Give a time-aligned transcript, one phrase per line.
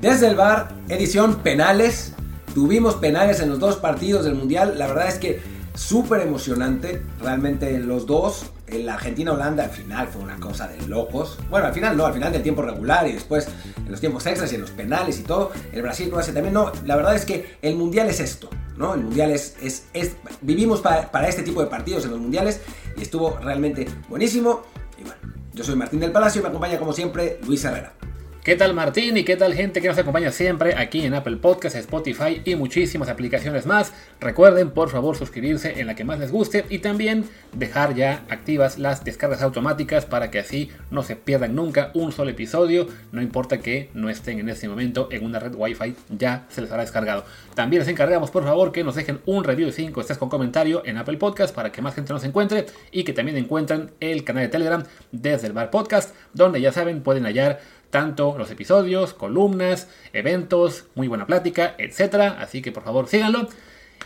[0.00, 2.14] Desde el bar, edición penales.
[2.54, 4.78] Tuvimos penales en los dos partidos del Mundial.
[4.78, 5.42] La verdad es que
[5.74, 7.02] súper emocionante.
[7.20, 8.46] Realmente los dos.
[8.66, 11.38] En la Argentina-Holanda al final fue una cosa de locos.
[11.50, 14.50] Bueno, al final no, al final del tiempo regular y después en los tiempos extras
[14.52, 15.50] y en los penales y todo.
[15.70, 16.54] El Brasil-Croacia también.
[16.54, 18.48] No, la verdad es que el Mundial es esto.
[18.78, 18.94] ¿no?
[18.94, 19.56] El Mundial es...
[19.60, 22.62] es, es vivimos para, para este tipo de partidos en los Mundiales
[22.96, 24.62] y estuvo realmente buenísimo.
[24.98, 25.18] Y bueno,
[25.52, 27.99] yo soy Martín del Palacio y me acompaña como siempre Luis Herrera.
[28.42, 31.78] ¿Qué tal Martín y qué tal gente que nos acompaña siempre aquí en Apple Podcasts,
[31.78, 33.92] Spotify y muchísimas aplicaciones más?
[34.18, 38.78] Recuerden por favor suscribirse en la que más les guste y también dejar ya activas
[38.78, 43.58] las descargas automáticas para que así no se pierdan nunca un solo episodio, no importa
[43.58, 47.26] que no estén en este momento en una red Wi-Fi, ya se les hará descargado.
[47.54, 50.82] También les encargamos por favor que nos dejen un review de 5 estrellas con comentario
[50.86, 54.44] en Apple Podcasts para que más gente nos encuentre y que también encuentren el canal
[54.44, 54.82] de Telegram
[55.12, 57.60] desde el Bar Podcast, donde ya saben pueden hallar
[57.90, 62.36] tanto los episodios, columnas, eventos, muy buena plática, etc.
[62.38, 63.48] Así que por favor síganlo.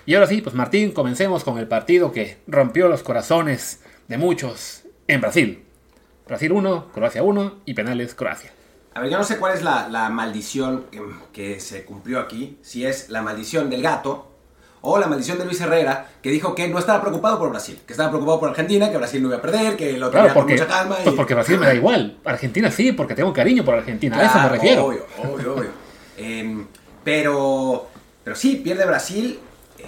[0.07, 4.83] Y ahora sí, pues Martín, comencemos con el partido que rompió los corazones de muchos
[5.07, 5.65] en Brasil.
[6.27, 8.53] Brasil 1, Croacia 1 y penales Croacia.
[8.95, 12.59] A ver, yo no sé cuál es la, la maldición que, que se cumplió aquí.
[12.63, 14.34] Si es la maldición del gato
[14.87, 17.93] o la maldición de Luis Herrera, que dijo que no estaba preocupado por Brasil, que
[17.95, 20.57] estaba preocupado por Argentina, que Brasil no iba a perder, que lo Claro, tenía porque,
[20.59, 20.97] con mucha calma.
[21.03, 22.17] pues porque Brasil me da igual.
[22.25, 24.17] Argentina sí, porque tengo cariño por Argentina.
[24.19, 24.85] a eso me Claro, refiero.
[24.87, 25.71] Obvio, obvio, obvio.
[26.17, 26.67] Em,
[27.03, 27.89] pero,
[28.23, 29.44] pero sí, pierde Brasil eh,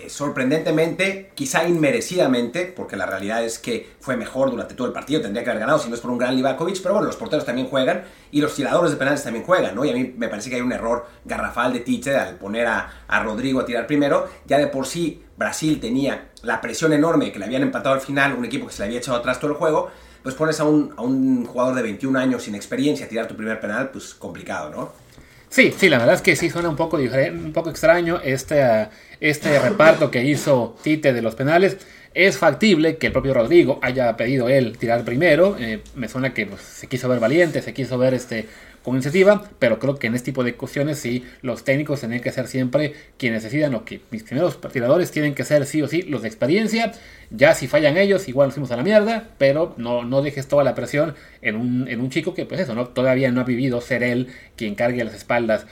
[0.08, 5.44] sorprendentemente, quizá inmerecidamente, porque la realidad es que fue mejor durante todo el partido, tendría
[5.44, 7.68] que haber ganado si no es por un gran Livakovic, pero bueno, los porteros también
[7.68, 9.84] juegan y los tiradores de penales también juegan, ¿no?
[9.84, 13.04] Y a mí me parece que hay un error garrafal de Tite al poner a,
[13.06, 17.38] a Rodrigo a tirar primero, ya de por sí Brasil tenía la presión enorme que
[17.38, 19.56] le habían empatado al final, un equipo que se le había echado atrás todo el
[19.56, 19.91] juego,
[20.22, 23.36] pues pones a un, a un jugador de 21 años sin experiencia a tirar tu
[23.36, 25.06] primer penal, pues complicado, ¿no?
[25.48, 28.90] Sí, sí, la verdad es que sí suena un poco un poco extraño este, ah,
[29.20, 31.78] este reparto que hizo Tite de los penales.
[32.14, 35.56] Es factible que el propio Rodrigo haya pedido él tirar primero.
[35.58, 38.46] eh, me suena que pues, se quiso ver valiente, se quiso ver este
[38.82, 42.30] con iniciativa, pero creo que en este tipo de cuestiones sí los técnicos tienen que
[42.30, 46.02] ser siempre quienes decidan o que mis primeros tiradores tienen que ser sí o sí
[46.02, 46.92] los de experiencia.
[47.31, 50.64] Ya si fallan ellos, igual nos fuimos a la mierda, pero no, no dejes toda
[50.64, 52.88] la presión en un, en un chico que pues eso, ¿no?
[52.88, 55.66] todavía no ha vivido ser él quien cargue las espaldas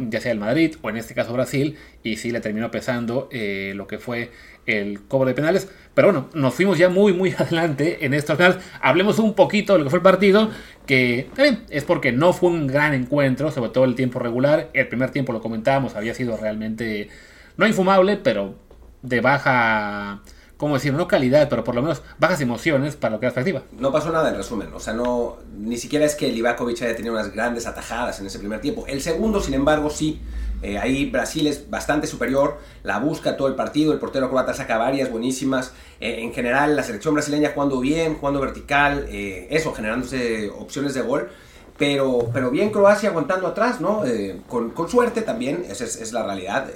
[0.00, 3.72] ya sea el Madrid o en este caso Brasil, y sí le terminó pesando eh,
[3.76, 4.30] lo que fue
[4.66, 5.68] el cobro de penales.
[5.94, 8.62] Pero bueno, nos fuimos ya muy, muy adelante en estos penales.
[8.80, 10.50] Hablemos un poquito de lo que fue el partido,
[10.86, 14.70] que eh, es porque no fue un gran encuentro, sobre todo el tiempo regular.
[14.72, 17.08] El primer tiempo, lo comentábamos, había sido realmente,
[17.56, 18.56] no infumable, pero
[19.02, 20.22] de baja,
[20.56, 20.92] ¿cómo decir?
[20.92, 23.62] No calidad, pero por lo menos bajas emociones para lo que era expectativa.
[23.78, 27.14] No pasó nada en resumen, o sea, no, ni siquiera es que Livakovic haya tenido
[27.14, 28.86] unas grandes atajadas en ese primer tiempo.
[28.86, 30.20] El segundo, sin embargo, sí.
[30.62, 34.78] Eh, ahí Brasil es bastante superior, la busca todo el partido, el portero croata saca
[34.78, 35.72] varias buenísimas.
[36.00, 41.02] Eh, en general, la selección brasileña jugando bien, jugando vertical, eh, eso, generándose opciones de
[41.02, 41.28] gol.
[41.76, 44.02] Pero, pero bien Croacia aguantando atrás, ¿no?
[44.48, 46.70] Con, con suerte también, esa es, la realidad.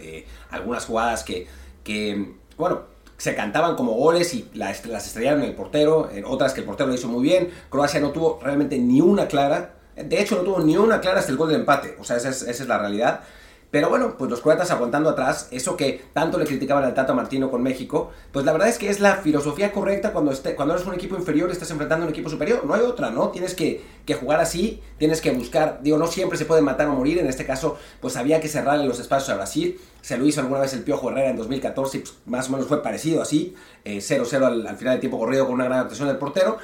[0.51, 1.47] Algunas jugadas que,
[1.83, 2.83] que, bueno,
[3.21, 6.95] se cantaban como goles y las, estrellaron el portero, en otras que el portero lo
[6.95, 7.51] hizo muy bien.
[7.69, 11.31] Croacia no tuvo realmente ni una clara, de hecho no tuvo ni una clara hasta
[11.31, 13.21] el gol del empate, o sea, esa es, esa es la realidad.
[13.71, 17.51] Pero bueno, pues los croatas aguantando atrás, eso que tanto le criticaban al Tato Martino
[17.51, 20.87] con México, pues la verdad es que es la filosofía correcta cuando, esté, cuando eres
[20.87, 22.65] un equipo inferior estás enfrentando a un equipo superior.
[22.65, 23.29] No hay otra, ¿no?
[23.29, 26.95] Tienes que, que jugar así, tienes que buscar, digo, no siempre se puede matar o
[26.95, 29.79] morir, en este caso, pues había que cerrarle los espacios a Brasil.
[30.01, 32.67] Se lo hizo alguna vez el Piojo Herrera en 2014 y pues, más o menos
[32.67, 33.55] fue parecido así,
[33.85, 36.59] eh, 0-0 al, al final del tiempo corrido con una gran actuación del portero.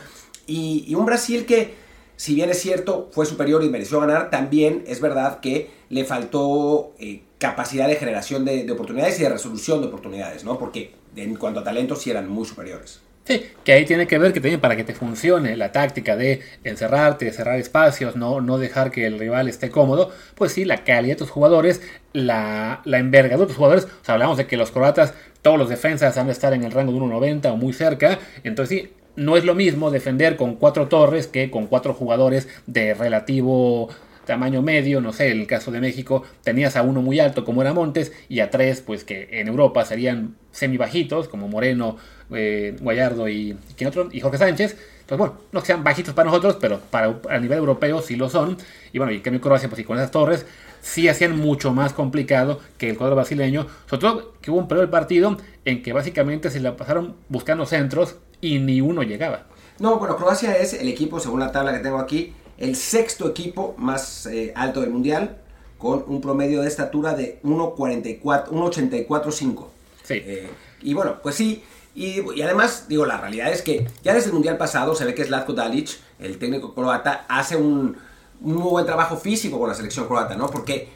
[0.49, 1.86] Y un Brasil que
[2.17, 6.95] si bien es cierto, fue superior y mereció ganar, también es verdad que le faltó
[6.99, 10.59] eh, capacidad de generación de, de, oportunidades y de resolución de oportunidades, ¿no?
[10.59, 13.01] Porque en cuanto a talento sí eran muy superiores.
[13.27, 16.43] Sí, que ahí tiene que ver que también para que te funcione la táctica de
[16.63, 21.15] encerrarte, cerrar espacios, no, no dejar que el rival esté cómodo, pues sí, la calidad
[21.15, 21.83] de tus jugadores,
[22.13, 25.69] la, la envergadura de tus jugadores, o sea, hablamos de que los croatas, todos los
[25.69, 29.37] defensas han de estar en el rango de 1.90 o muy cerca, entonces sí, no
[29.37, 33.89] es lo mismo defender con cuatro torres que con cuatro jugadores de relativo
[34.27, 37.63] tamaño medio, no sé, en el caso de México tenías a uno muy alto como
[37.63, 41.97] era Montes y a tres pues que en Europa serían semi bajitos como Moreno,
[42.35, 44.09] eh, Guayardo y, ¿quién otro?
[44.13, 44.77] y Jorge Sánchez.
[45.01, 48.59] Entonces bueno, no sean bajitos para nosotros, pero para, a nivel europeo sí lo son.
[48.93, 50.45] Y bueno, y cambio Croacia pues y con esas torres
[50.81, 54.83] sí hacían mucho más complicado que el cuadro brasileño, sobre todo que hubo un periodo
[54.83, 58.17] del partido en que básicamente se la pasaron buscando centros
[58.47, 59.45] y ni uno llegaba.
[59.79, 63.75] No, bueno, Croacia es el equipo, según la tabla que tengo aquí, el sexto equipo
[63.77, 65.43] más eh, alto del mundial,
[65.79, 69.67] con un promedio de estatura de 1.84-1.84.5.
[70.03, 70.15] Sí.
[70.15, 70.49] Eh,
[70.83, 71.63] y bueno, pues sí.
[71.95, 75.15] Y, y además, digo, la realidad es que ya desde el Mundial pasado se ve
[75.15, 77.97] que Zlatko Dalic, el técnico croata, hace un,
[78.41, 80.49] un muy buen trabajo físico con la selección croata, ¿no?
[80.49, 80.89] Porque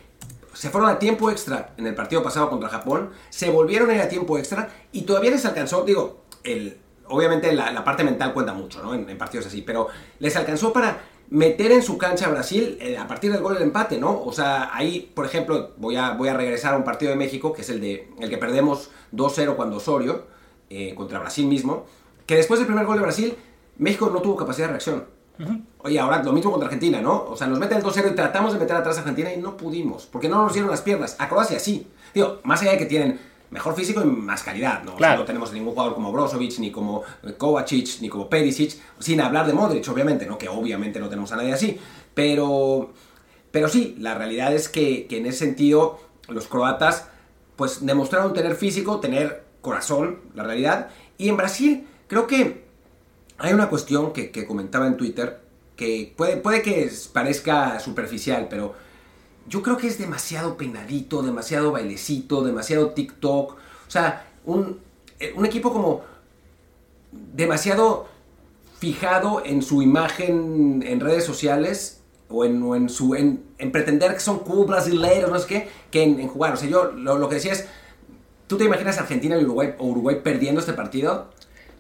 [0.53, 4.03] se fueron a tiempo extra en el partido pasado contra Japón, se volvieron a ir
[4.03, 6.79] a tiempo extra y todavía les alcanzó, digo, el,
[7.10, 8.94] obviamente la, la parte mental cuenta mucho, ¿no?
[8.94, 10.98] En, en, partidos así, pero les alcanzó para
[11.30, 14.20] meter en su cancha a Brasil eh, a partir del gol del empate, ¿no?
[14.22, 17.52] O sea, ahí, por ejemplo, voy a, voy a regresar a un partido de México,
[17.52, 20.26] que es el, de, el que perdemos 2-0 cuando Osorio,
[20.68, 21.86] eh, contra Brasil mismo,
[22.26, 23.36] que después del primer gol de Brasil,
[23.78, 25.20] México no tuvo capacidad de reacción.
[25.78, 27.24] Oye, ahora lo mismo contra Argentina, ¿no?
[27.24, 29.56] O sea, nos meten el 2-0 y tratamos de meter atrás a Argentina y no
[29.56, 31.16] pudimos, porque no nos dieron las piernas.
[31.18, 31.86] A Croacia sí.
[32.12, 33.18] Digo, más allá de que tienen
[33.50, 34.97] mejor físico y más calidad, ¿no?
[34.97, 35.14] Claro.
[35.14, 37.02] O sea, no tenemos ningún jugador como Brozovic, ni como
[37.37, 40.38] Kovacic, ni como Perisic, sin hablar de Modric, obviamente, ¿no?
[40.38, 41.79] Que obviamente no tenemos a nadie así.
[42.14, 42.93] Pero,
[43.50, 47.08] pero sí, la realidad es que, que en ese sentido los croatas
[47.56, 50.88] pues demostraron tener físico, tener corazón, la realidad.
[51.19, 52.64] Y en Brasil creo que
[53.38, 55.41] hay una cuestión que, que comentaba en Twitter
[55.76, 58.75] que puede, puede que parezca superficial, pero
[59.48, 63.52] yo creo que es demasiado peinadito, demasiado bailecito, demasiado TikTok.
[63.52, 64.78] O sea, un,
[65.34, 66.02] un equipo como
[67.12, 68.08] demasiado
[68.78, 74.20] fijado en su imagen en redes sociales o en, en su, en, en, pretender que
[74.20, 76.54] son cool brasileiros, no sé qué, que en, en jugar.
[76.54, 77.66] O sea, yo lo, lo, que decía es,
[78.46, 81.28] ¿tú te imaginas Argentina y Uruguay, o Uruguay perdiendo este partido?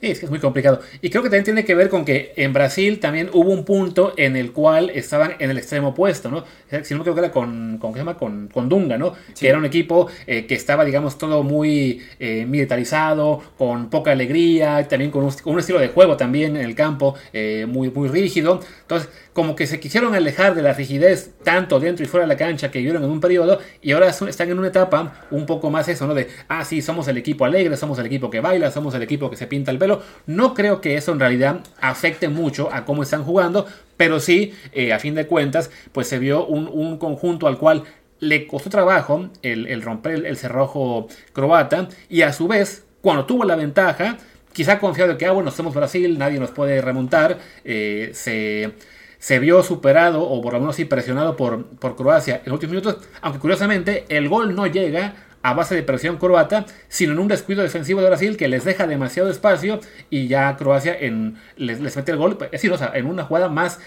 [0.00, 0.80] Es que es muy complicado.
[1.02, 4.14] Y creo que también tiene que ver con que en Brasil también hubo un punto
[4.16, 6.44] en el cual estaban en el extremo opuesto, ¿no?
[6.82, 8.16] Si no me equivoco era con, con, ¿qué se llama?
[8.16, 9.14] con, con Dunga, ¿no?
[9.34, 9.40] Sí.
[9.40, 14.88] Que era un equipo eh, que estaba, digamos, todo muy eh, militarizado, con poca alegría,
[14.88, 18.08] también con un, con un, estilo de juego también en el campo eh, muy, muy
[18.08, 18.60] rígido.
[18.82, 22.36] Entonces, como que se quisieron alejar de la rigidez tanto dentro y fuera de la
[22.36, 25.88] cancha que vivieron en un periodo y ahora están en una etapa un poco más
[25.88, 26.14] eso, ¿no?
[26.14, 29.30] De, ah, sí, somos el equipo alegre, somos el equipo que baila, somos el equipo
[29.30, 30.02] que se pinta el pelo.
[30.26, 33.66] No creo que eso en realidad afecte mucho a cómo están jugando,
[33.96, 37.84] pero sí, eh, a fin de cuentas, pues se vio un, un conjunto al cual
[38.20, 43.44] le costó trabajo el, el romper el, cerrojo croata y a su vez, cuando tuvo
[43.44, 44.18] la ventaja,
[44.52, 48.74] quizá confiado de que, ah, bueno, somos Brasil, nadie nos puede remontar, eh, se
[49.20, 52.96] se vio superado o por lo menos presionado por, por Croacia en los últimos minutos,
[53.20, 57.62] aunque curiosamente el gol no llega a base de presión croata, sino en un descuido
[57.62, 59.80] defensivo de Brasil que les deja demasiado espacio
[60.10, 63.78] y ya Croacia en, les, mete el gol, es decir, en una jugada más,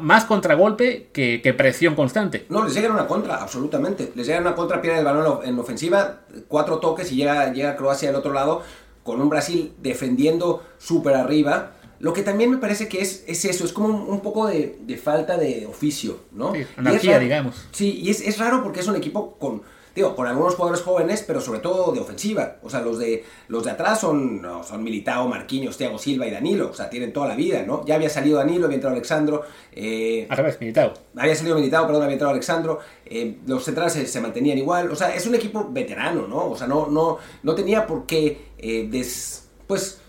[0.00, 2.46] más contragolpe que, que, presión constante.
[2.48, 4.12] No, les llega una contra, absolutamente.
[4.14, 8.08] Les llega una contra, pierde el balón en ofensiva, cuatro toques y llega, llega Croacia
[8.08, 8.62] del otro lado
[9.02, 13.64] con un Brasil defendiendo súper arriba lo que también me parece que es, es eso,
[13.64, 16.52] es como un, un poco de, de, falta de oficio, ¿no?
[16.52, 17.64] Sí, anarquía, digamos.
[17.70, 19.62] Sí, y es, es, raro porque es un equipo con,
[19.94, 22.56] digo, con algunos jugadores jóvenes, pero sobre todo de ofensiva.
[22.64, 26.32] O sea, los de, los de atrás son, no, son Militao, Marquinhos, Thiago Silva y
[26.32, 26.70] Danilo.
[26.70, 27.86] O sea, tienen toda la vida, ¿no?
[27.86, 29.44] Ya había salido Danilo, había entrado Alexandro.
[29.70, 30.94] Eh, Al revés, Militao.
[31.16, 32.80] Había salido Militao, perdón, había entrado Alexandro.
[33.06, 34.90] Eh, los centrales se, se, mantenían igual.
[34.90, 36.50] O sea, es un equipo veterano, ¿no?
[36.50, 40.01] O sea, no, no, no tenía por qué, eh, des, pues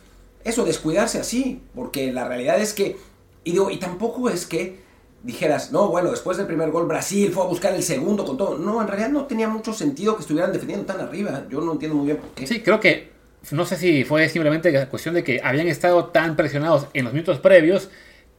[0.43, 2.97] eso, descuidarse así, porque la realidad es que,
[3.43, 4.83] y digo, y tampoco es que
[5.23, 8.57] dijeras, no, bueno, después del primer gol Brasil fue a buscar el segundo con todo.
[8.57, 11.45] No, en realidad no tenía mucho sentido que estuvieran defendiendo tan arriba.
[11.49, 12.45] Yo no entiendo muy bien por qué.
[12.45, 13.11] Sí, creo que,
[13.51, 17.13] no sé si fue simplemente la cuestión de que habían estado tan presionados en los
[17.13, 17.89] minutos previos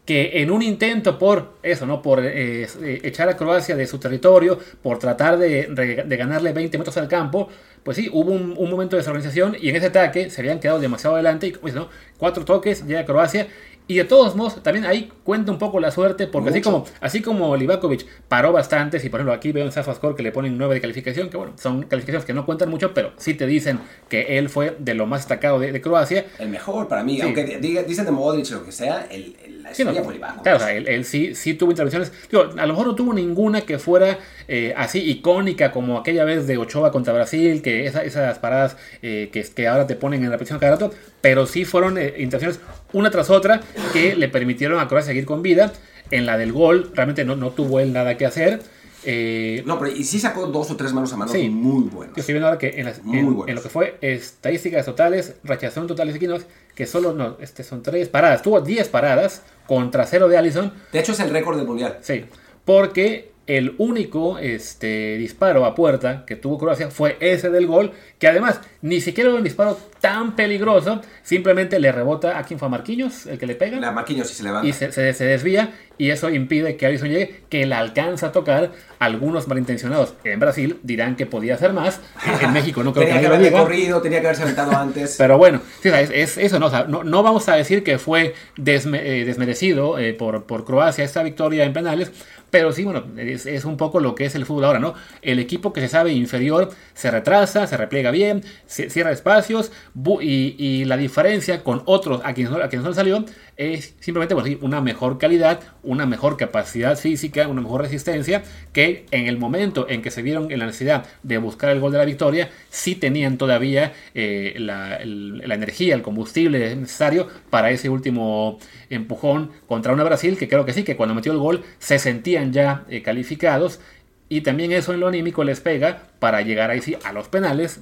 [0.05, 2.03] que en un intento por eso, ¿no?
[2.03, 2.69] Por eh,
[3.03, 7.49] echar a Croacia de su territorio, por tratar de, de, ganarle 20 metros al campo,
[7.85, 10.81] pues sí, hubo un, un, momento de desorganización y en ese ataque se habían quedado
[10.81, 11.89] demasiado adelante y pues, ¿no?
[12.19, 13.47] cuatro toques, llega Croacia
[13.87, 17.21] y de todos modos, también ahí cuenta un poco la suerte, porque así como, así
[17.21, 20.77] como Livakovic paró bastantes, y por ejemplo aquí veo en Safascore que le ponen 9
[20.77, 24.39] de calificación, que bueno, son calificaciones que no cuentan mucho, pero sí te dicen que
[24.39, 26.25] él fue de lo más destacado de, de Croacia.
[26.39, 27.23] El mejor para mí, sí.
[27.23, 29.93] aunque diga, dicen de Modric o lo que sea, el, el, la sí, no.
[29.93, 33.13] Claro, o sea, él, él, sí, sí tuvo intervenciones, digo, a lo mejor no tuvo
[33.13, 38.05] ninguna que fuera eh, así icónica como aquella vez de Ochoa contra Brasil, que esa,
[38.05, 41.65] esas paradas eh, que, que ahora te ponen en la petición cada rato, pero sí
[41.65, 42.61] fueron eh, intervenciones
[42.93, 43.61] una tras otra
[43.93, 45.73] que le permitieron a Croacia seguir con vida.
[46.11, 48.61] En la del gol, realmente no, no tuvo él nada que hacer.
[49.05, 52.17] Eh, no, pero y sí sacó dos o tres manos a mano sí, muy buenas.
[52.17, 53.15] Estoy viendo ahora que en, las, en,
[53.47, 58.09] en, lo que fue estadísticas totales, rechazación totales equinos, que solo no, este son tres
[58.09, 58.43] paradas.
[58.43, 60.73] Tuvo 10 paradas contra cero de Allison.
[60.93, 61.99] De hecho, es el récord del mundial.
[62.01, 62.25] Sí,
[62.65, 68.27] porque el único este, disparo a puerta que tuvo Croacia fue ese del gol, que
[68.27, 72.71] además ni siquiera era un disparo tan peligroso, simplemente le rebota a quien fue a
[72.71, 73.79] Marquinhos, el que le pega.
[73.79, 74.67] La Marquinhos y se levanta.
[74.67, 78.33] Y se, se, se, desvía, y eso impide que Alisson llegue, que le alcanza a
[78.33, 78.73] tocar.
[79.01, 82.01] Algunos malintencionados en Brasil dirán que podía hacer más.
[82.41, 85.15] En México no creo tenía que que haberle corrido, tenía que haberse aventado antes.
[85.19, 86.67] Pero bueno, sí, es, es eso, ¿no?
[86.67, 90.65] O sea, no, no vamos a decir que fue desme- eh, desmerecido eh, por, por
[90.65, 92.13] Croacia esta victoria en penales,
[92.51, 94.95] pero sí, bueno, es, es un poco lo que es el fútbol ahora, ¿no?
[95.23, 99.73] El equipo que se sabe inferior se retrasa, se repliega bien, se- cierra espacios,
[100.21, 103.25] y, y la diferencia con otros a quienes, no, a quienes no le salió
[103.57, 109.27] es simplemente bueno, una mejor calidad, una mejor capacidad física, una mejor resistencia, que en
[109.27, 112.05] el momento en que se vieron en la necesidad de buscar el gol de la
[112.05, 118.59] victoria, sí tenían todavía eh, la, energía, el combustible necesario para ese último
[118.91, 122.53] empujón contra una Brasil, que creo que sí, que cuando metió el gol se sentían
[122.53, 123.81] ya eh, calificados.
[124.27, 127.79] Y también eso en lo anímico les pega para llegar ahí sí a los penales,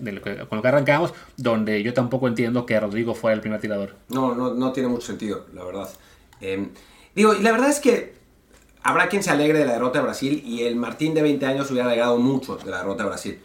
[0.48, 3.94] con lo que arrancamos, donde yo tampoco entiendo que Rodrigo fue el primer tirador.
[4.08, 5.88] No, no, no tiene mucho sentido, la verdad.
[6.40, 6.68] Eh,
[7.14, 8.14] digo, y la verdad es que
[8.82, 11.70] habrá quien se alegre de la derrota de Brasil y el Martín de 20 años
[11.70, 13.40] hubiera alegrado mucho de la derrota de Brasil.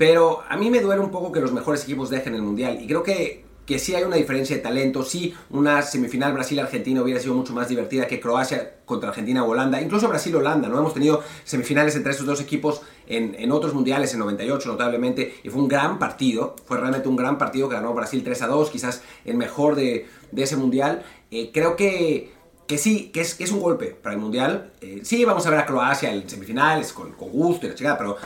[0.00, 2.78] Pero a mí me duele un poco que los mejores equipos dejen el Mundial.
[2.82, 5.02] Y creo que, que sí hay una diferencia de talento.
[5.02, 9.78] Sí, una semifinal Brasil-Argentina hubiera sido mucho más divertida que Croacia contra Argentina o Holanda.
[9.78, 10.70] Incluso Brasil-Holanda.
[10.70, 15.34] No hemos tenido semifinales entre esos dos equipos en, en otros mundiales, en 98 notablemente.
[15.44, 16.56] Y fue un gran partido.
[16.64, 18.70] Fue realmente un gran partido que ganó Brasil 3 a 2.
[18.70, 21.02] Quizás el mejor de, de ese mundial.
[21.30, 22.32] Eh, creo que
[22.70, 24.70] que sí, que es, que es un golpe para el Mundial.
[24.80, 27.98] Eh, sí, vamos a ver a Croacia en semifinales con, con gusto y la chingada,
[27.98, 28.16] pero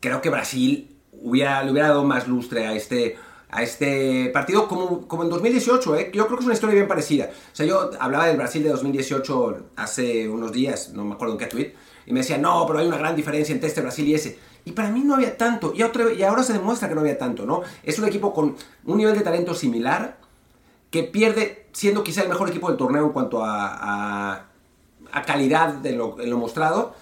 [0.00, 3.16] creo que Brasil hubiera, le hubiera dado más lustre a este,
[3.50, 5.94] a este partido como, como en 2018.
[5.94, 6.10] ¿eh?
[6.12, 7.30] Yo creo que es una historia bien parecida.
[7.30, 11.38] O sea, yo hablaba del Brasil de 2018 hace unos días, no me acuerdo en
[11.38, 11.74] qué tweet,
[12.04, 14.40] y me decía, no, pero hay una gran diferencia entre este Brasil y ese.
[14.64, 17.16] Y para mí no había tanto, y, otra, y ahora se demuestra que no había
[17.16, 17.62] tanto, ¿no?
[17.84, 20.18] Es un equipo con un nivel de talento similar,
[20.94, 24.46] que pierde siendo quizá el mejor equipo del torneo en cuanto a,
[25.10, 26.94] a, calidad de lo, lo mostrado,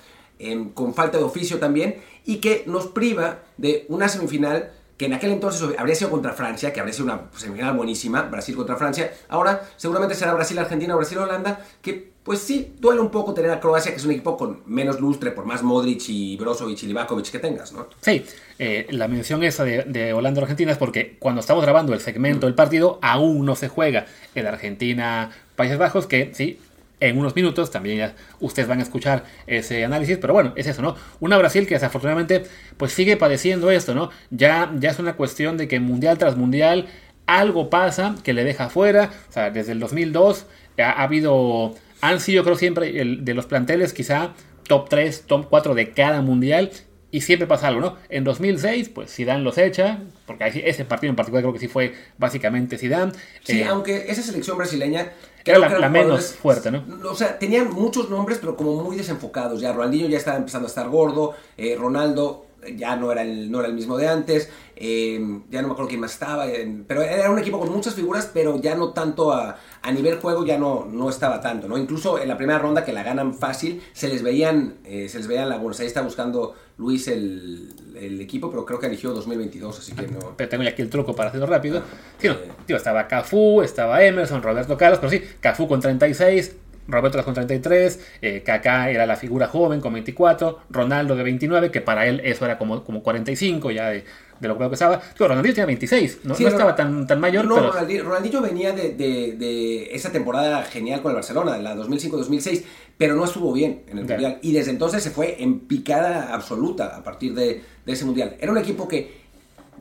[0.73, 4.73] con falta de oficio también, y que nos priva de una semifinal
[5.03, 8.55] que en aquel entonces habría sido contra Francia, que habría sido una semifinal buenísima, Brasil
[8.55, 13.59] contra Francia, ahora seguramente será Brasil-Argentina Brasil-Holanda, que pues sí, duele un poco tener a
[13.59, 17.33] Croacia, que es un equipo con menos lustre, por más Modric y Brozovic y Livakovic
[17.33, 17.89] que tengas, ¿no?
[18.01, 18.25] Sí,
[18.61, 22.55] eh, la mención esa de, de Holanda-Argentina es porque cuando estamos grabando el segmento del
[22.55, 24.07] partido aún no se juega
[24.37, 26.61] el Argentina-Países Bajos, que sí,
[27.09, 30.83] en unos minutos también ya ustedes van a escuchar ese análisis, pero bueno, es eso,
[30.83, 30.97] ¿no?
[31.21, 32.45] Una Brasil que desafortunadamente
[32.77, 34.11] pues sigue padeciendo esto, ¿no?
[34.31, 36.87] Ya, ya es una cuestión de que mundial tras mundial
[37.27, 40.47] algo pasa que le deja fuera, o sea, desde el 2002
[40.79, 44.33] ha, ha habido, han sido creo siempre el, de los planteles quizá
[44.69, 46.71] top 3, top 4 de cada mundial
[47.13, 47.97] y siempre pasa algo, ¿no?
[48.09, 51.95] En 2006, pues Zidane los echa, porque ese partido en particular creo que sí fue
[52.17, 53.13] básicamente Zidane.
[53.45, 55.13] Sí, Eh, aunque esa selección brasileña...
[55.45, 56.85] Era la- que eran la menos fuerte, ¿no?
[57.11, 59.61] O sea, tenían muchos nombres, pero como muy desenfocados.
[59.61, 62.47] Ya Ronaldinho ya estaba empezando a estar gordo, eh, Ronaldo
[62.77, 65.89] ya no era, el, no era el mismo de antes, eh, ya no me acuerdo
[65.89, 69.33] quién más estaba, eh, pero era un equipo con muchas figuras, pero ya no tanto
[69.33, 71.77] a, a nivel juego, ya no, no estaba tanto, ¿no?
[71.79, 75.27] Incluso en la primera ronda que la ganan fácil, se les veían, eh, se les
[75.27, 75.79] veían lagunas.
[75.81, 80.35] Ahí está buscando Luis el, el equipo, pero creo que eligió 2022, así que no...
[80.37, 81.83] pero tengo ya aquí el truco para hacerlo rápido.
[82.19, 82.49] Sí, no, Eh.
[82.67, 86.57] tío, estaba Cafú, estaba Emerson, Roberto Carlos, pero sí, Cafú con 36,
[86.89, 91.71] Roberto Carlos con 33, eh, Kaká era la figura joven con 24, Ronaldo de 29,
[91.71, 94.05] que para él eso era como, como 45 ya de,
[94.41, 95.01] de lo que estaba.
[95.01, 97.71] Tío, Ronaldinho tenía 26, no, Sí, no no, estaba tan, tan mayor, No, pero...
[97.71, 102.65] Ronaldinho, Ronaldinho venía de, de- de esa temporada genial con el Barcelona, de la 2005-2006,
[102.99, 104.05] pero no estuvo bien en el.
[104.05, 104.39] Mundial.
[104.43, 108.37] Y desde entonces se fue en picada absoluta a partir de, de ese Mundial.
[108.41, 109.22] Era un equipo que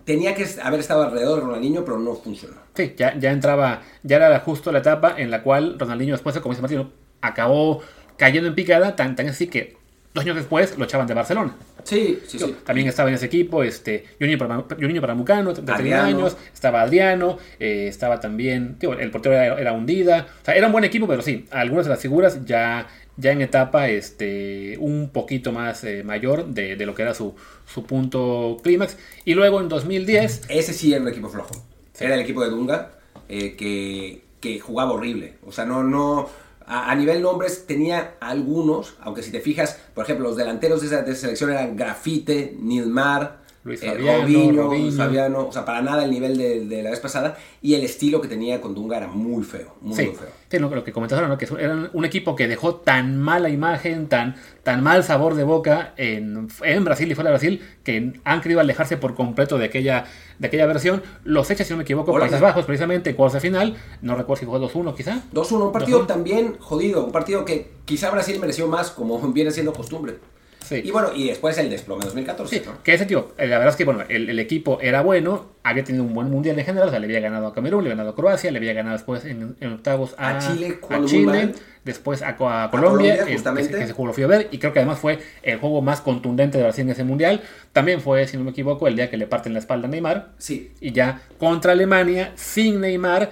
[0.06, 2.56] tenía que haber estado alrededor de Ronaldinho, pero no funcionó.
[2.76, 6.54] Sí, ya, ya entraba, ya era justo la etapa en la cual Ronaldinho después, como
[6.54, 6.92] dice Martino,
[7.22, 7.82] acabó
[8.18, 9.78] cayendo en picada, tan, tan así que
[10.14, 11.56] dos años después lo echaban de Barcelona.
[11.84, 12.56] Sí, sí, sí.
[12.66, 16.04] También estaba en ese equipo este, Juninho de 30 Adriano.
[16.04, 20.68] años, estaba Adriano, eh, estaba también, tío, el portero era, era Hundida, o sea, era
[20.68, 22.88] un buen equipo, pero sí, algunas de las figuras ya,
[23.22, 27.36] ya en etapa este, un poquito más eh, mayor de, de lo que era su,
[27.66, 28.98] su punto clímax.
[29.26, 31.52] Y luego en 2010, Ese sí era un equipo flojo.
[32.00, 32.92] Era el equipo de Dunga,
[33.30, 35.36] eh, que, que jugaba horrible.
[35.46, 36.30] O sea, no, no.
[36.66, 40.88] A, a nivel nombres tenía algunos, aunque si te fijas, por ejemplo, los delanteros de
[40.88, 44.92] esa, de esa selección eran Grafite, Nilmar, Luis eh, Fabiano, Robinho, Robinho.
[44.92, 48.20] Fabiano, o sea, para nada el nivel de, de la vez pasada y el estilo
[48.20, 50.30] que tenía con Dunga era muy feo, muy, Sí, muy feo.
[50.50, 51.38] sí, lo, lo que comentaron, ¿no?
[51.38, 55.94] que era un equipo que dejó tan mala imagen, tan, tan mal sabor de boca
[55.98, 60.06] en, en Brasil y fuera de Brasil, que han querido alejarse por completo de aquella,
[60.40, 61.04] de aquella versión.
[61.24, 62.42] Los hechos, si no me equivoco, Países.
[62.42, 63.76] Bajos, precisamente, en cuartos de final.
[64.02, 65.22] No recuerdo si fue 2-1 quizá.
[65.34, 66.08] 2-1, un partido 2-1.
[66.08, 70.16] también jodido, un partido que quizá Brasil mereció más, como viene siendo costumbre.
[70.76, 70.82] Sí.
[70.86, 72.56] Y bueno, y después el desplome 2014.
[72.60, 72.82] Sí, ¿no?
[72.84, 75.84] que ese tío, eh, la verdad es que bueno, el, el equipo era bueno, había
[75.84, 77.98] tenido un buen mundial en general, o sea, le había ganado a Camerún, le había
[77.98, 81.54] ganado a Croacia, le había ganado después en, en octavos a, A Chile, a Chile,
[81.84, 83.78] después a, Co- a Colombia, Colombia, que- justamente.
[83.78, 86.02] que ese juego lo fui a ver, y creo que además fue el juego más
[86.02, 87.42] contundente de Brasil en ese mundial.
[87.74, 90.30] También fue, si no me equivoco, el día que le parten la espalda a Neymar,
[90.38, 93.30] Sí, y ya contra Alemania, sin Neymar,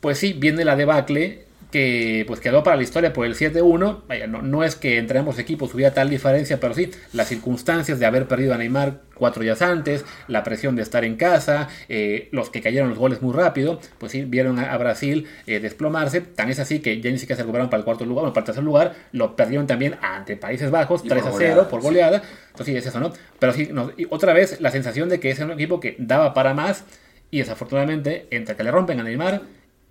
[0.00, 4.02] pues sí, viene la debacle que pues quedó para la historia por el 7-1.
[4.08, 7.98] Vaya, no, no es que entre ambos equipos hubiera tal diferencia, pero sí, las circunstancias
[7.98, 12.28] de haber perdido a Neymar cuatro días antes, la presión de estar en casa, eh,
[12.32, 16.20] los que cayeron los goles muy rápido, pues sí, vieron a, a Brasil eh, desplomarse.
[16.22, 18.42] Tan es así que ya ni siquiera se recuperaron para el cuarto lugar, bueno, para
[18.42, 21.68] el tercer lugar, lo perdieron también ante Países Bajos, Y 3 por a 0 goleada,
[21.68, 21.86] por sí.
[21.86, 22.22] goleada.
[22.48, 23.12] Entonces sí, es eso, ¿no?
[23.38, 26.34] Pero sí, no, y otra vez la sensación de que es un equipo que daba
[26.34, 26.84] para más
[27.30, 29.42] y desafortunadamente, entre que le rompen a Neymar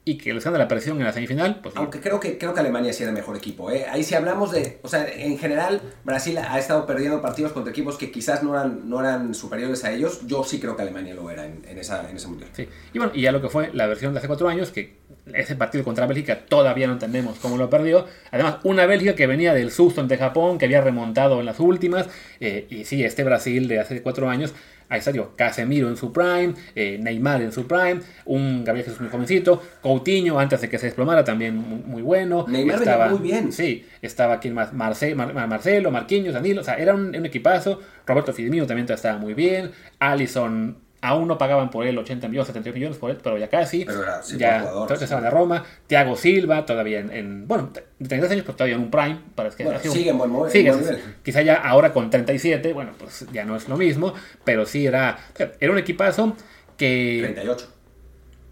[0.10, 2.60] y que les gana la presión en la semifinal, pues aunque creo que, creo que
[2.62, 3.70] Alemania sí era el mejor equipo.
[3.70, 3.86] ¿eh?
[3.92, 7.96] Ahí si hablamos de, o sea, en general Brasil ha estado perdiendo partidos contra equipos
[7.96, 10.22] que quizás no eran, no eran superiores a ellos.
[10.26, 12.50] Yo sí creo que Alemania lo era en, en esa, en ese mundial.
[12.54, 12.68] Sí.
[12.92, 14.98] Y bueno, y ya lo que fue la versión de hace cuatro años, que
[15.32, 18.08] ese partido contra Bélgica todavía no entendemos cómo lo perdió.
[18.32, 22.08] Además, una Bélgica que venía del susto ante Japón, que había remontado en las últimas.
[22.40, 24.56] eh, y sí, este Brasil de hace cuatro años,
[24.90, 29.00] ahí está yo, Casemiro en su prime, eh, Neymar en su prime, un Gabriel Jesús
[29.02, 32.46] muy jovencito, Coutinho antes de que se desplomara también muy, muy bueno.
[32.48, 33.52] Neymar venía muy bien.
[33.54, 37.26] Sí, estaba aquí más Marce- Mar- Mar- Marcelo, Marquinhos, Danilo, o sea, era un, un
[37.26, 37.80] equipazo.
[38.06, 39.72] Roberto Firmino también estaba muy bien.
[40.00, 43.86] Allison aún no pagaban por él 80 millones, 70 millones por él, pero ya casi.
[43.86, 45.04] Pero era, sí, ya entonces sí.
[45.06, 45.64] estaban de Roma.
[45.88, 49.20] Thiago Silva todavía en, en- bueno, de 33 años, pero todavía en un prime.
[49.36, 51.02] Para que Bueno, sigue en buen mo- en sigue, buen nivel.
[51.24, 54.14] Quizá ya ahora con 37, bueno, pues ya no es lo mismo,
[54.44, 55.18] pero sí era,
[55.60, 56.36] era un equipazo
[56.78, 57.20] que...
[57.24, 57.68] 38.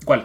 [0.06, 0.20] ¿Cuál?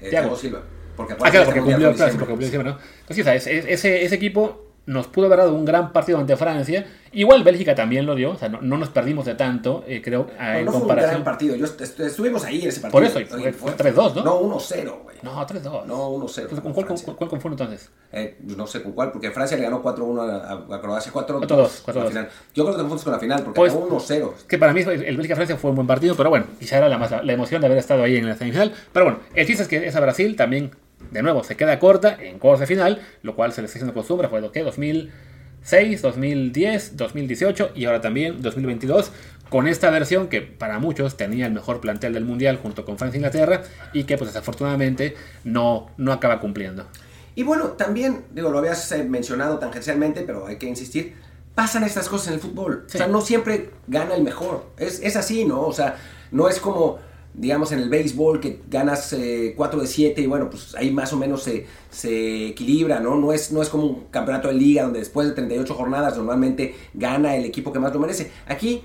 [0.00, 0.10] Eh, Thiago.
[0.10, 0.62] Thiago Silva.
[0.96, 2.78] Porque Ah, claro, porque cumplió, claro, porque cumplió ¿no?
[3.00, 5.92] Entonces, sí, o sea, es- es- ese, ese equipo nos pudo haber dado un gran
[5.92, 6.86] partido ante Francia.
[7.12, 10.26] Igual Bélgica también lo dio, o sea, no, no nos perdimos de tanto, eh, creo,
[10.38, 11.10] No, en no fue un comparación.
[11.12, 11.54] gran partido.
[11.56, 12.92] Yo est- est- estuvimos ahí en ese partido.
[12.92, 14.24] Por eso, fue- fue 3-2, ¿no?
[14.24, 15.16] No, 1-0, güey.
[15.22, 15.86] No, 3-2.
[15.86, 16.48] No, 1-0.
[16.48, 17.88] ¿Con con cuál, con, cuál confundo entonces?
[18.12, 21.88] Eh, no sé con cuál, porque Francia le ganó 4-1 a, a- Croacia, 4-2 4-2,
[21.96, 22.28] en la final.
[22.54, 24.34] Yo creo que te confundes con la final, porque Pues- acabó 1-0.
[24.48, 26.98] Que para mí el el Bélgica-Francia fue un buen partido, pero bueno, quizá era la,
[26.98, 28.72] más, la emoción de haber estado ahí en la semifinal.
[28.92, 30.72] Pero bueno, el chiste es que esa Brasil también,
[31.10, 33.94] de nuevo, se queda corta en cuartos de final, lo cual se les está haciendo
[33.94, 39.12] costumbre, fue lo que 2006, 2010, 2018 y ahora también 2022,
[39.48, 43.16] con esta versión que para muchos tenía el mejor plantel del mundial junto con Francia
[43.16, 43.62] e Inglaterra
[43.92, 45.14] y que pues desafortunadamente
[45.44, 46.86] no, no acaba cumpliendo.
[47.34, 51.14] Y bueno, también, digo, lo habías eh, mencionado tangencialmente, pero hay que insistir,
[51.54, 52.84] pasan estas cosas en el fútbol.
[52.86, 52.96] Sí.
[52.96, 54.66] O sea, no siempre gana el mejor.
[54.76, 55.62] Es, es así, ¿no?
[55.62, 55.96] O sea,
[56.30, 56.98] no es como,
[57.34, 61.12] digamos, en el béisbol que ganas eh, 4 de 7 y bueno, pues ahí más
[61.12, 63.16] o menos se, se equilibra, ¿no?
[63.16, 66.74] No es, no es como un campeonato de liga donde después de 38 jornadas normalmente
[66.94, 68.30] gana el equipo que más lo merece.
[68.46, 68.82] Aquí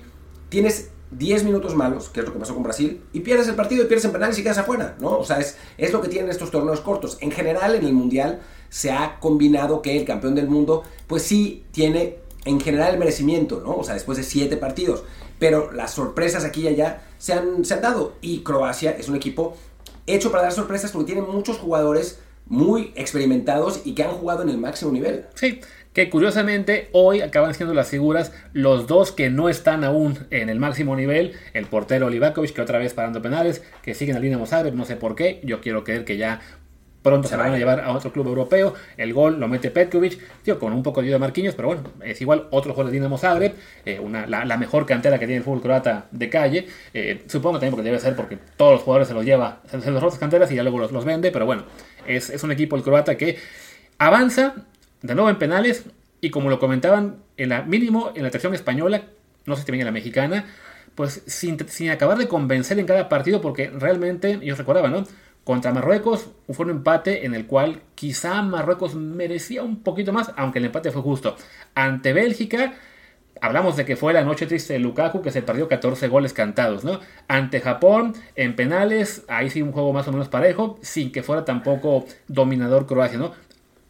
[0.48, 3.84] tienes 10 minutos malos, que es lo que pasó con Brasil, y pierdes el partido
[3.84, 5.18] y pierdes en penales y quedas afuera, ¿no?
[5.18, 7.18] O sea, es, es lo que tienen estos torneos cortos.
[7.20, 11.64] En general, en el Mundial se ha combinado que el campeón del mundo, pues sí
[11.70, 13.76] tiene en general el merecimiento, ¿no?
[13.76, 15.04] O sea, después de 7 partidos.
[15.38, 18.14] Pero las sorpresas aquí y allá se han, se han dado.
[18.20, 19.56] Y Croacia es un equipo
[20.06, 24.48] hecho para dar sorpresas porque tiene muchos jugadores muy experimentados y que han jugado en
[24.48, 25.26] el máximo nivel.
[25.34, 25.60] Sí,
[25.92, 30.58] que curiosamente hoy acaban siendo las figuras los dos que no están aún en el
[30.58, 34.74] máximo nivel, el portero Livakovic que otra vez parando penales, que siguen al Dinamo Zagreb,
[34.74, 36.40] no sé por qué, yo quiero creer que ya
[37.02, 39.70] pronto se, Se lo van a llevar a otro club europeo, el gol lo mete
[39.70, 42.90] Petkovic, tío, con un poco de ayuda de Marquinhos, pero bueno, es igual otro jugador
[42.92, 46.28] de Dinamo Zagreb, eh, una, la, la mejor cantera que tiene el fútbol croata de
[46.28, 49.80] calle, eh, supongo también porque debe ser porque todos los jugadores se los lleva, se,
[49.80, 51.64] se los roba canteras y ya luego los, los vende, pero bueno,
[52.06, 53.38] es, es un equipo el croata que
[53.98, 54.54] avanza
[55.02, 55.84] de nuevo en penales
[56.20, 59.02] y como lo comentaban en la mínimo en la atracción española,
[59.46, 60.46] no sé si también en la mexicana,
[60.94, 65.04] pues sin, sin acabar de convencer en cada partido porque realmente ellos recordaban, ¿no?
[65.50, 70.60] Contra Marruecos fue un empate en el cual quizá Marruecos merecía un poquito más, aunque
[70.60, 71.34] el empate fue justo.
[71.74, 72.74] Ante Bélgica,
[73.40, 76.84] hablamos de que fue la noche triste de Lukaku, que se perdió 14 goles cantados,
[76.84, 77.00] ¿no?
[77.26, 81.44] Ante Japón, en penales, ahí sí un juego más o menos parejo, sin que fuera
[81.44, 83.32] tampoco dominador Croacia, ¿no?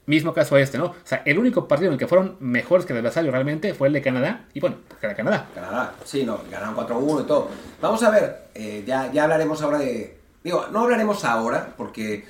[0.07, 0.87] Mismo caso este, ¿no?
[0.87, 3.89] O sea, el único partido en el que fueron mejores que el adversario realmente fue
[3.89, 4.47] el de Canadá.
[4.55, 5.47] Y bueno, era Canadá.
[5.55, 7.51] Canadá, sí, no, ganaron 4-1 y todo.
[7.83, 10.20] Vamos a ver, eh, ya, ya hablaremos ahora de...
[10.43, 12.25] Digo, no hablaremos ahora porque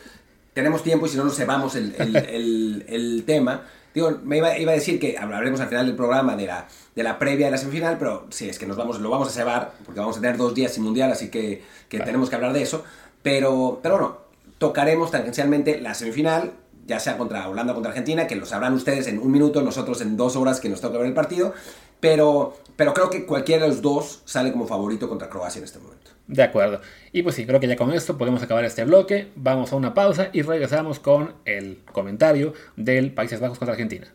[0.52, 3.62] tenemos tiempo y si no nos cebamos el, el, el, el tema.
[3.94, 7.02] Digo, me iba, iba, a decir que hablaremos al final del programa de la, de
[7.02, 9.72] la previa de la semifinal, pero sí, es que nos vamos, lo vamos a cebar
[9.84, 12.04] porque vamos a tener dos días sin mundial, así que, que claro.
[12.06, 12.84] tenemos que hablar de eso.
[13.22, 14.16] Pero, pero bueno,
[14.58, 16.52] tocaremos tangencialmente la semifinal,
[16.86, 20.00] ya sea contra Holanda o contra Argentina, que lo sabrán ustedes en un minuto, nosotros
[20.00, 21.52] en dos horas que nos toca ver el partido,
[22.00, 25.78] pero, pero creo que cualquiera de los dos sale como favorito contra Croacia en este
[25.78, 26.10] momento.
[26.26, 26.80] De acuerdo.
[27.12, 29.94] Y pues sí, creo que ya con esto podemos acabar este bloque, vamos a una
[29.94, 34.06] pausa y regresamos con el comentario del Países Bajos contra Argentina.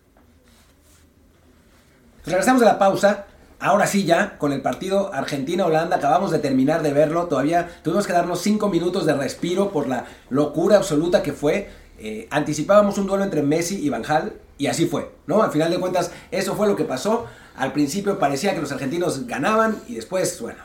[2.24, 3.28] Pues regresamos de la pausa.
[3.60, 8.14] Ahora sí ya, con el partido Argentina-Holanda, acabamos de terminar de verlo, todavía tuvimos que
[8.14, 13.24] darnos cinco minutos de respiro por la locura absoluta que fue eh, anticipábamos un duelo
[13.24, 15.42] entre Messi y Van Hal y así fue, ¿no?
[15.42, 17.26] Al final de cuentas, eso fue lo que pasó.
[17.58, 20.60] Al principio parecía que los argentinos ganaban y después, bueno,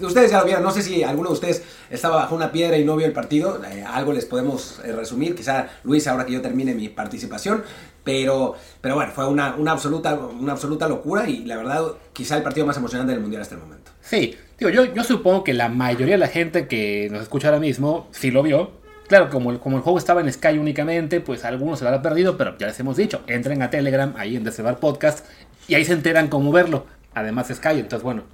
[0.00, 0.62] ustedes ya lo vieron.
[0.62, 3.60] No sé si alguno de ustedes estaba bajo una piedra y no vio el partido.
[3.64, 5.34] Eh, algo les podemos eh, resumir.
[5.34, 7.62] Quizá Luis, ahora que yo termine mi participación.
[8.02, 12.42] Pero, pero bueno, fue una, una, absoluta, una absoluta locura y la verdad, quizá el
[12.42, 13.90] partido más emocionante del mundial hasta el momento.
[14.00, 17.58] Sí, digo, yo, yo supongo que la mayoría de la gente que nos escucha ahora
[17.58, 21.44] mismo sí lo vio Claro, como el, como el juego estaba en Sky únicamente, pues
[21.44, 24.42] algunos se lo habrán perdido, pero ya les hemos dicho, entren a Telegram, ahí en
[24.42, 25.24] Desebar Podcast,
[25.68, 26.86] y ahí se enteran cómo verlo.
[27.14, 28.24] Además Sky, entonces bueno,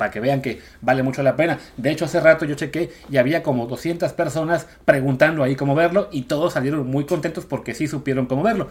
[0.00, 1.58] para que vean que vale mucho la pena.
[1.76, 6.08] De hecho, hace rato yo chequé y había como 200 personas preguntando ahí cómo verlo
[6.10, 8.68] y todos salieron muy contentos porque sí supieron cómo verlo.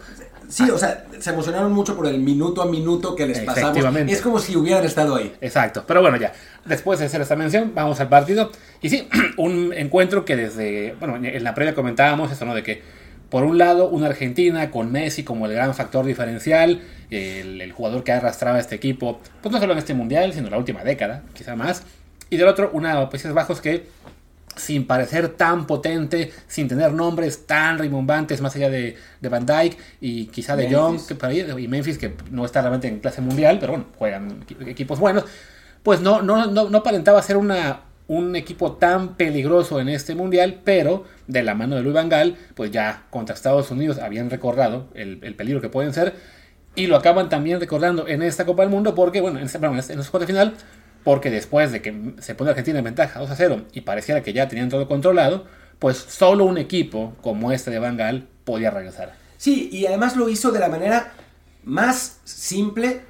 [0.48, 3.78] Sí, o sea, se emocionaron mucho por el minuto a minuto que les pasamos.
[4.08, 5.32] Es como si hubieran estado ahí.
[5.40, 6.32] Exacto, pero bueno, ya.
[6.64, 8.50] Después de hacer esta mención, vamos al partido.
[8.82, 12.56] Y sí, un encuentro que desde, bueno, en la previa comentábamos eso, ¿no?
[12.56, 12.82] De que
[13.30, 18.04] por un lado, una Argentina con Messi como el gran factor diferencial, el, el, jugador
[18.04, 20.84] que arrastraba a este equipo, pues no solo en este mundial, sino en la última
[20.84, 21.82] década, quizá más.
[22.30, 23.86] Y del otro, una Países Bajos que,
[24.56, 29.76] sin parecer tan potente, sin tener nombres tan rimbombantes más allá de, de Van Dyke
[30.00, 31.00] y quizá de Young
[31.58, 35.24] y Memphis, que no está realmente en clase mundial, pero bueno, juegan equipos buenos,
[35.82, 40.62] pues no, no, no, no aparentaba ser una un equipo tan peligroso en este mundial,
[40.64, 45.20] pero de la mano de Luis Vangal, pues ya contra Estados Unidos habían recordado el,
[45.22, 46.16] el, peligro que pueden ser
[46.74, 49.78] y lo acaban también recordando en esta Copa del Mundo porque, bueno, en, este, bueno,
[49.78, 50.54] en final,
[51.04, 54.32] porque después de que se pone Argentina en ventaja 2 a 0 y pareciera que
[54.32, 55.46] ya tenían todo controlado,
[55.78, 59.14] pues solo un equipo como este de Vangal podía regresar.
[59.36, 61.12] Sí, y además lo hizo de la manera
[61.64, 63.00] más simple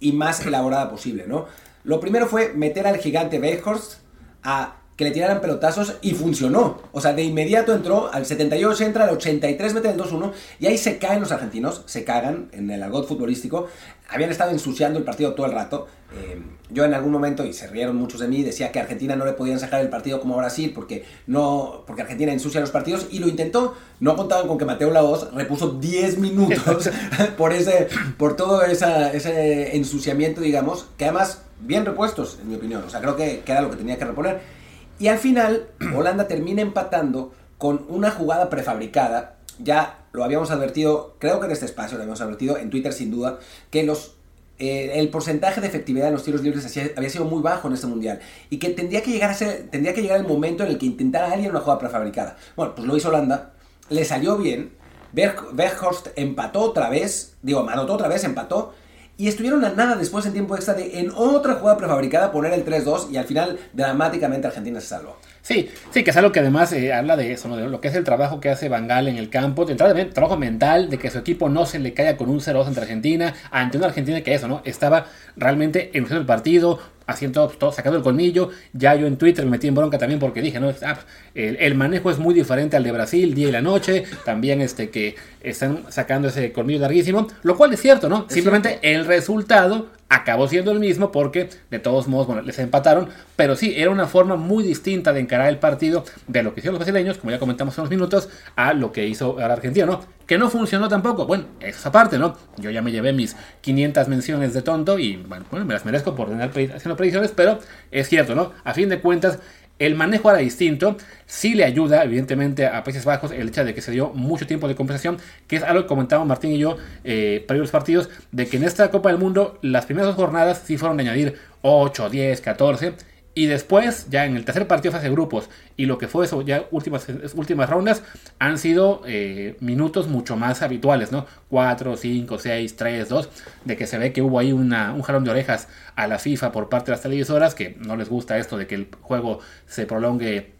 [0.00, 1.46] y más elaborada posible, ¿no?
[1.84, 4.00] Lo primero fue meter al gigante Weghorst
[4.42, 6.78] a que le tiraran pelotazos y funcionó.
[6.92, 10.78] O sea, de inmediato entró, al 78 entra, al 83 mete el 2-1 y ahí
[10.78, 13.68] se caen los argentinos, se cagan en el argot futbolístico.
[14.08, 15.88] Habían estado ensuciando el partido todo el rato.
[16.14, 19.16] Eh, yo en algún momento, y se rieron muchos de mí, decía que a Argentina
[19.16, 23.08] no le podían sacar el partido como Brasil porque, no, porque Argentina ensucia los partidos
[23.10, 23.74] y lo intentó.
[23.98, 26.90] No contaban con que Mateo Laos repuso 10 minutos
[27.36, 32.84] por, ese, por todo esa, ese ensuciamiento, digamos, que además bien repuestos, en mi opinión.
[32.84, 34.53] O sea, creo que, que era lo que tenía que reponer.
[34.98, 39.36] Y al final, Holanda termina empatando con una jugada prefabricada.
[39.58, 43.10] Ya lo habíamos advertido, creo que en este espacio lo habíamos advertido, en Twitter sin
[43.10, 43.38] duda,
[43.70, 44.16] que los,
[44.58, 46.64] eh, el porcentaje de efectividad en los tiros libres
[46.96, 48.20] había sido muy bajo en este mundial.
[48.50, 50.86] Y que tendría que, llegar a ser, tendría que llegar el momento en el que
[50.86, 52.36] intentara alguien una jugada prefabricada.
[52.56, 53.52] Bueno, pues lo hizo Holanda,
[53.88, 54.72] le salió bien.
[55.12, 58.74] Berghorst empató otra vez, digo, anotó otra vez, empató
[59.16, 62.64] y estuvieron a nada después en tiempo extra de en otra jugada prefabricada poner el
[62.64, 65.16] 3-2 y al final dramáticamente Argentina se salvó.
[65.42, 67.56] Sí, sí, que es algo que además eh, habla de eso, ¿no?
[67.56, 70.88] de lo que es el trabajo que hace Bangal en el campo, de trabajo mental,
[70.88, 73.88] de que su equipo no se le caiga con un 0-2 entre Argentina, ante una
[73.88, 74.62] Argentina que eso, ¿no?
[74.64, 75.04] Estaba
[75.36, 78.50] realmente en el partido, haciendo todo, sacando el colmillo.
[78.72, 80.98] Ya yo en Twitter me metí en bronca también porque dije, no, ah,
[81.34, 84.04] el, el, manejo es muy diferente al de Brasil, día y la noche.
[84.24, 88.26] También este que están sacando ese colmillo larguísimo, lo cual es cierto, ¿no?
[88.28, 88.86] Es Simplemente cierto.
[88.88, 93.74] el resultado acabó siendo el mismo porque de todos modos, bueno, les empataron, pero sí,
[93.76, 97.18] era una forma muy distinta de encarar el partido de lo que hicieron los brasileños,
[97.18, 100.00] como ya comentamos hace unos minutos, a lo que hizo el argentino, ¿no?
[100.26, 102.36] Que no funcionó tampoco, bueno, esa parte, ¿no?
[102.58, 106.28] Yo ya me llevé mis 500 menciones de tonto y, bueno me las merezco por
[106.28, 107.58] tener haciendo predicciones, pero
[107.90, 108.52] es cierto, ¿no?
[108.62, 109.40] A fin de cuentas,
[109.78, 113.80] el manejo era distinto, sí le ayuda evidentemente a Países Bajos el hecho de que
[113.80, 117.44] se dio mucho tiempo de compensación, que es algo que comentábamos Martín y yo eh,
[117.48, 120.96] los partidos, de que en esta Copa del Mundo las primeras dos jornadas sí fueron
[120.96, 122.94] de añadir 8, 10, 14,
[123.36, 126.42] Y después, ya en el tercer partido fase de grupos y lo que fue eso,
[126.42, 128.02] ya últimas, últimas rondas,
[128.38, 131.26] han sido eh, minutos mucho más habituales, ¿no?
[131.50, 133.28] 4, 5, 6, 3, 2,
[133.64, 135.66] de que se ve que hubo ahí una, un jalón de orejas
[135.96, 138.76] a la FIFA por parte de las televisoras, que no les gusta esto de que
[138.76, 140.52] el juego se prolongue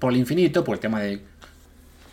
[0.00, 1.20] por el infinito, por el tema de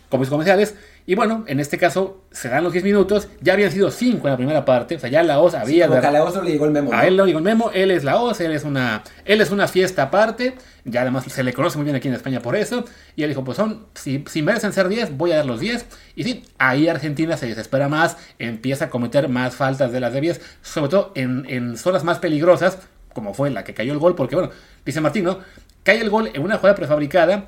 [0.08, 0.74] comerciales.
[1.06, 4.30] Y bueno, en este caso se dan los 10 minutos, ya habían sido 5 en
[4.30, 5.86] la primera parte, o sea, ya la OS había...
[5.86, 6.94] Sí, a la OS no le llegó el memo.
[6.94, 9.42] A él no le llegó el memo, él es la OS, él es una, él
[9.42, 12.56] es una fiesta aparte, ya además se le conoce muy bien aquí en España por
[12.56, 12.84] eso,
[13.16, 15.84] y él dijo, pues son, si, si merecen ser 10, voy a dar los 10.
[16.16, 20.40] Y sí, ahí Argentina se desespera más, empieza a cometer más faltas de las debidas,
[20.62, 22.78] sobre todo en, en zonas más peligrosas,
[23.12, 24.50] como fue la que cayó el gol, porque bueno,
[24.86, 25.38] dice Martín, ¿no?
[25.82, 27.44] Cae el gol en una jugada prefabricada,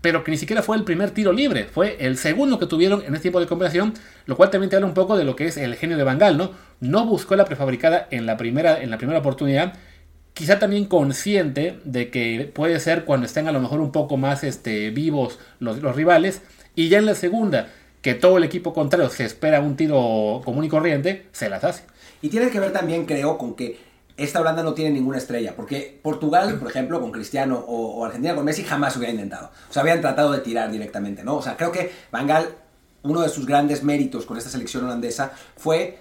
[0.00, 3.14] pero que ni siquiera fue el primer tiro libre, fue el segundo que tuvieron en
[3.14, 3.94] este tipo de conversación,
[4.26, 6.36] lo cual también te habla un poco de lo que es el genio de Bangal,
[6.36, 6.52] ¿no?
[6.80, 9.74] No buscó la prefabricada en la primera, en la primera oportunidad,
[10.34, 14.44] quizá también consciente de que puede ser cuando estén a lo mejor un poco más
[14.44, 16.42] este, vivos los, los rivales,
[16.74, 17.68] y ya en la segunda,
[18.02, 21.84] que todo el equipo contrario se espera un tiro común y corriente, se las hace.
[22.22, 23.78] Y tiene que ver también, creo, con que
[24.16, 28.44] esta Holanda no tiene ninguna estrella, porque Portugal, por ejemplo, con Cristiano o, Argentina con
[28.44, 29.50] Messi jamás hubiera intentado.
[29.68, 31.36] O sea, habían tratado de tirar directamente, ¿no?
[31.36, 32.48] O sea, creo que Van Gaal,
[33.02, 35.98] uno de sus grandes méritos con esta selección holandesa fue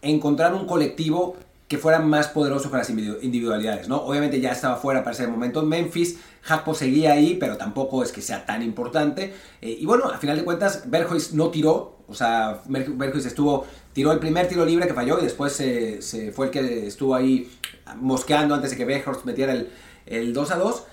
[0.00, 1.36] encontrar un colectivo
[1.68, 3.96] que fuera más poderoso con las individualidades, ¿no?
[3.96, 8.20] Obviamente ya estaba fuera para ese momento Memphis, Hakpo seguía ahí, pero tampoco es que
[8.20, 9.32] sea tan importante.
[9.62, 14.12] Eh, y bueno, a final de cuentas, Berghuis no tiró, o sea, Berghuis estuvo, tiró
[14.12, 17.50] el primer tiro libre que falló y después se, fue el que estuvo ahí
[17.96, 19.70] mosqueando antes de que Berghuis metiera el,
[20.06, 20.84] el 2 a 2.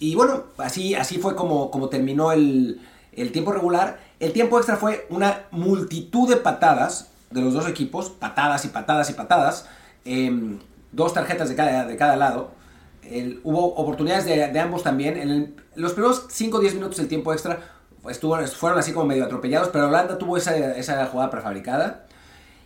[0.00, 2.80] Y bueno, así, así fue como, como terminó el,
[3.12, 4.00] el tiempo regular.
[4.20, 9.10] El tiempo extra fue una multitud de patadas de los dos equipos, patadas y patadas
[9.10, 9.66] y patadas.
[10.04, 10.58] Em,
[10.92, 12.50] dos tarjetas de cada, de cada lado.
[13.42, 15.16] hubo oportunidades de, ambos también.
[15.16, 17.60] En los primeros 5 o 10 minutos del tiempo extra
[18.08, 22.04] estuvo, fueron así como medio atropellados, pero Holanda tuvo esa, esa jugada prefabricada.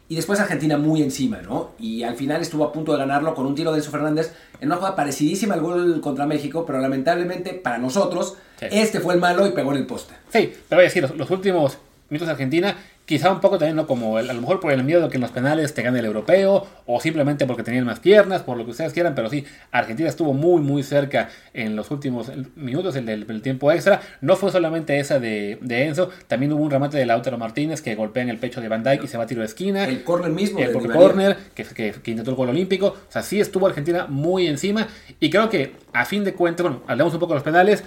[0.09, 1.71] Y después Argentina muy encima, ¿no?
[1.79, 4.69] Y al final estuvo a punto de ganarlo con un tiro de Enzo Fernández en
[4.69, 9.47] una jugada parecidísima al gol contra México, pero lamentablemente para nosotros, este fue el malo
[9.47, 10.15] y pegó en el poste.
[10.31, 11.79] Sí, pero voy a decir, los, los últimos
[12.11, 13.87] minutos de Argentina Quizá un poco también, ¿no?
[13.87, 16.05] Como a lo mejor por el miedo de que en los penales te gane el
[16.05, 20.09] europeo, o simplemente porque tenían más piernas, por lo que ustedes quieran, pero sí, Argentina
[20.09, 24.01] estuvo muy, muy cerca en los últimos minutos el del, tiempo extra.
[24.21, 28.23] No fue solamente esa de, Enzo, también hubo un remate de Lautaro Martínez que golpea
[28.23, 29.85] en el pecho de Van Dijk y se va a tiro de esquina.
[29.85, 30.61] El corner mismo.
[30.61, 32.87] El corner, que, que, intentó el gol olímpico.
[32.87, 34.87] O sea, sí estuvo Argentina muy encima,
[35.19, 37.83] y creo que a fin de cuentas, bueno, hablemos un poco de los penales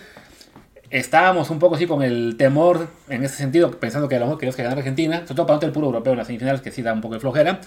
[0.99, 4.39] estábamos un poco así con el temor en ese sentido, pensando que a lo mejor
[4.39, 6.81] queríamos que ganara Argentina, sobre todo para el puro europeo en las semifinales, que sí
[6.81, 7.59] da un poco de flojera,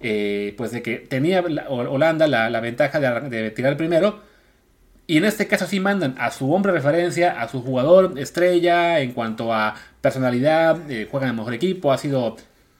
[0.00, 4.20] eh, pues de que tenía Holanda la, ventaja de, tirar el primero,
[5.06, 9.00] y en este caso sí mandan a su hombre de referencia, a su jugador estrella
[9.00, 12.36] en cuanto a personalidad, eh, juegan el mejor equipo, ha sido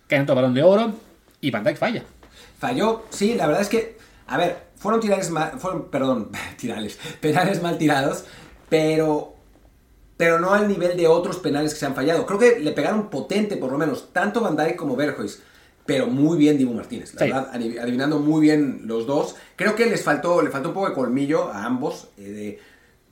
[0.06, 0.92] canto balón de oro,
[1.40, 2.02] y Van Dijk falla.
[2.58, 7.62] Falló, sí, la verdad es que, a ver, fueron tirales mal, fueron, perdón, tirales, penales
[7.62, 8.26] mal tirados,
[8.68, 9.33] pero
[10.16, 12.26] pero no al nivel de otros penales que se han fallado.
[12.26, 15.42] Creo que le pegaron potente, por lo menos, tanto Van Dijk como Berjois,
[15.86, 19.36] pero muy bien Dibu Martínez, la verdad, adivinando muy bien los dos.
[19.56, 22.08] Creo que les faltó, le faltó un poco de colmillo a ambos.
[22.16, 22.58] Eh,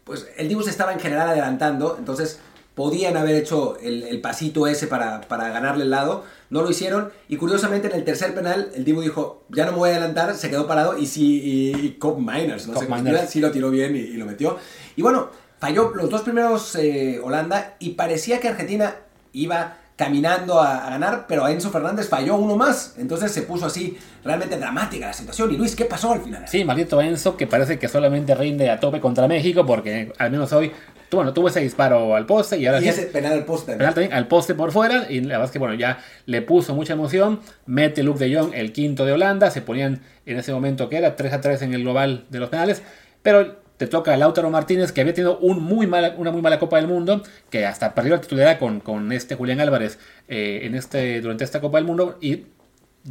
[0.04, 2.40] pues el Dibu se estaba en general adelantando, entonces
[2.74, 7.36] podían haber hecho el, pasito ese para, para, ganarle el lado, no lo hicieron y
[7.36, 10.48] curiosamente en el tercer penal el Dibu dijo, ya no me voy a adelantar, se
[10.48, 12.86] quedó parado y sí, y, Cop Miners, no sé
[13.28, 14.56] sí lo tiró bien y, lo metió.
[14.96, 15.28] Y bueno,
[15.62, 18.96] Falló los dos primeros eh, Holanda y parecía que Argentina
[19.33, 22.96] iba caminando a, ganar, pero Enzo Fernández falló uno más.
[22.98, 25.53] Entonces se puso así realmente dramática la situación.
[25.53, 26.48] Y Luis, ¿qué pasó al final?
[26.48, 30.53] Sí, maldito Enzo, que parece que solamente rinde a tope contra México, porque al menos
[30.53, 30.72] hoy,
[31.12, 33.77] bueno, tuvo ese disparo al poste y ahora y ese penal al poste.
[33.77, 35.07] Penal también al poste por fuera.
[35.09, 37.38] Y la verdad es que, bueno, ya le puso mucha emoción.
[37.66, 39.48] Mete Luke de Jong, el quinto de Holanda.
[39.53, 42.48] Se ponían en ese momento que era 3 a 3 en el global de los
[42.48, 42.83] penales.
[43.22, 46.61] Pero te toca a Lautaro Martínez, que había tenido un muy mala, una muy mala
[46.61, 50.77] Copa del Mundo, que hasta perdió la titularidad con, con este Julián Álvarez eh, en
[50.77, 52.47] este, durante esta Copa del Mundo y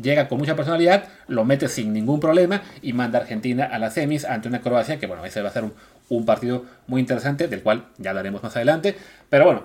[0.01, 3.95] llega con mucha personalidad, lo mete sin ningún problema y manda a Argentina a las
[3.95, 5.65] semis ante una Croacia que, bueno, ese va a ser
[6.07, 8.95] un, partido muy interesante, del cual ya hablaremos más adelante.
[9.29, 9.63] Pero bueno,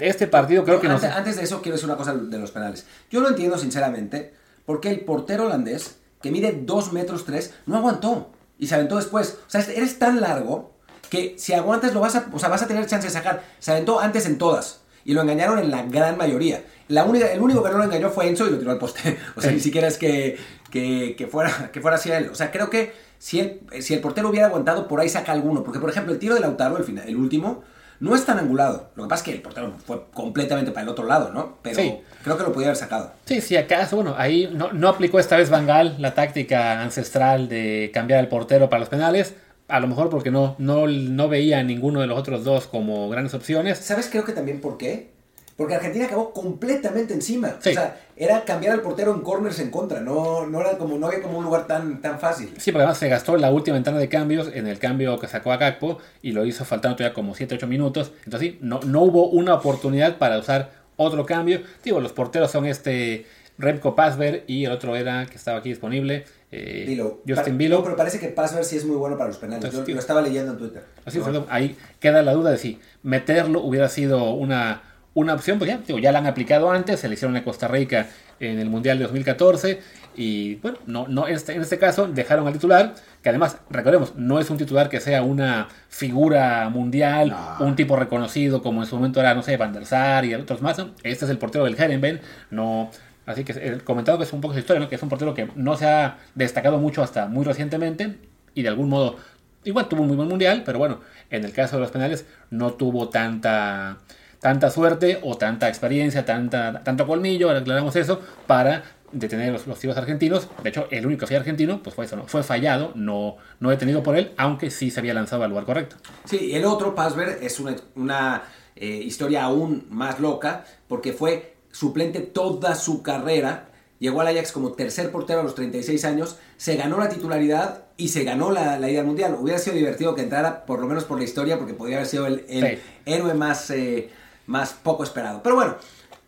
[0.00, 2.86] este partido creo que antes, Antes de eso, quiero decir una cosa de los penales.
[3.10, 4.34] Yo no entiendo, sinceramente,
[4.66, 8.96] por qué el portero holandés, que mide 2 metros 3, no aguantó y se aventó
[8.96, 9.38] después.
[9.46, 10.72] O sea, eres tan largo
[11.10, 13.44] que si aguantas lo vas a, o sea, vas a tener chance de sacar.
[13.58, 16.64] Se aventó antes en todas y lo engañaron en la gran mayoría.
[16.88, 19.16] La única, el único que no lo engañó fue Enzo y lo tiró al poste.
[19.36, 20.36] O sea, ni siquiera es que,
[20.70, 22.28] que, fuera, que fuera hacia él.
[22.30, 25.62] O sea, creo que si el, si el portero hubiera aguantado, por ahí saca alguno.
[25.62, 27.62] Porque, por ejemplo, el tiro de Lautaro, el, final, el último,
[28.00, 28.90] no es tan angulado.
[28.96, 31.58] Lo que pasa es que el portero fue completamente para el otro lado, ¿no?
[31.62, 31.96] Pero Sí.
[32.24, 33.12] creo que lo podía haber sacado.
[33.24, 37.90] Sí, sí, acaso, bueno, ahí no, no aplicó esta vez Bangal la táctica ancestral de
[37.94, 39.34] cambiar el portero para los penales.
[39.68, 43.08] A lo mejor porque no, no, no veía a ninguno de los otros dos como
[43.08, 43.78] grandes opciones.
[43.78, 44.08] ¿Sabes?
[44.10, 45.10] Creo que también por qué.
[45.56, 47.56] Porque Argentina acabó completamente encima.
[47.60, 47.70] Sí.
[47.70, 50.00] O sea, era cambiar al portero en corners en contra.
[50.00, 52.48] No, no, era como, no había como un lugar tan, tan fácil.
[52.58, 55.52] Sí, porque además se gastó la última ventana de cambios en el cambio que sacó
[55.52, 58.12] a Gakpo y lo hizo faltando todavía como 7-8 minutos.
[58.24, 61.62] Entonces sí, no, no hubo una oportunidad para usar otro cambio.
[61.82, 63.24] Digo, los porteros son este
[63.58, 67.02] Remco Pasver y el otro era que estaba aquí disponible, eh.
[67.26, 67.78] Justin Vilo.
[67.78, 69.64] No, pero parece que Passver sí es muy bueno para los penales.
[69.64, 70.84] Entonces, Yo lo estaba leyendo en Twitter.
[71.04, 74.82] Así Pero- fue, ahí queda la duda de si meterlo hubiera sido una,
[75.16, 77.68] una opción, pues ya, digo, ya la han aplicado antes, se le hicieron a Costa
[77.68, 78.06] Rica
[78.38, 79.80] en el Mundial de 2014
[80.14, 84.38] y bueno, no, no, este, en este caso dejaron al titular, que además, recordemos, no
[84.40, 87.64] es un titular que sea una figura mundial, No.
[87.64, 90.60] un tipo reconocido como en su momento era, no sé, Van der Sar y otros
[90.60, 90.90] más, ¿no?
[91.02, 92.90] este es el portero del Herenben, no...
[93.24, 94.88] Así que el comentado que es un poco su historia, ¿no?
[94.88, 98.18] que es un portero que no se ha destacado mucho hasta muy recientemente
[98.54, 99.16] y de algún modo
[99.64, 101.00] igual tuvo un muy buen mundial, pero bueno,
[101.30, 103.98] en el caso de los penales no tuvo tanta
[104.40, 109.96] tanta suerte o tanta experiencia, tanta, tanto colmillo, aclaramos eso, para detener los, los tiros
[109.96, 110.48] argentinos.
[110.62, 112.26] De hecho, el único que fue argentino, pues fue eso, ¿no?
[112.26, 115.96] Fue fallado, no, no detenido por él, aunque sí se había lanzado al lugar correcto.
[116.24, 118.42] Sí, el otro, Passver, es una, una
[118.74, 123.68] eh, historia aún más loca, porque fue suplente toda su carrera.
[123.98, 128.08] Llegó al Ajax como tercer portero a los 36 años, se ganó la titularidad y
[128.08, 129.36] se ganó la, la ida al Mundial.
[129.40, 132.26] Hubiera sido divertido que entrara, por lo menos por la historia, porque podría haber sido
[132.26, 132.82] el, el Sí.
[133.06, 134.10] héroe más, eh,
[134.46, 135.42] más poco esperado.
[135.42, 135.76] Pero bueno.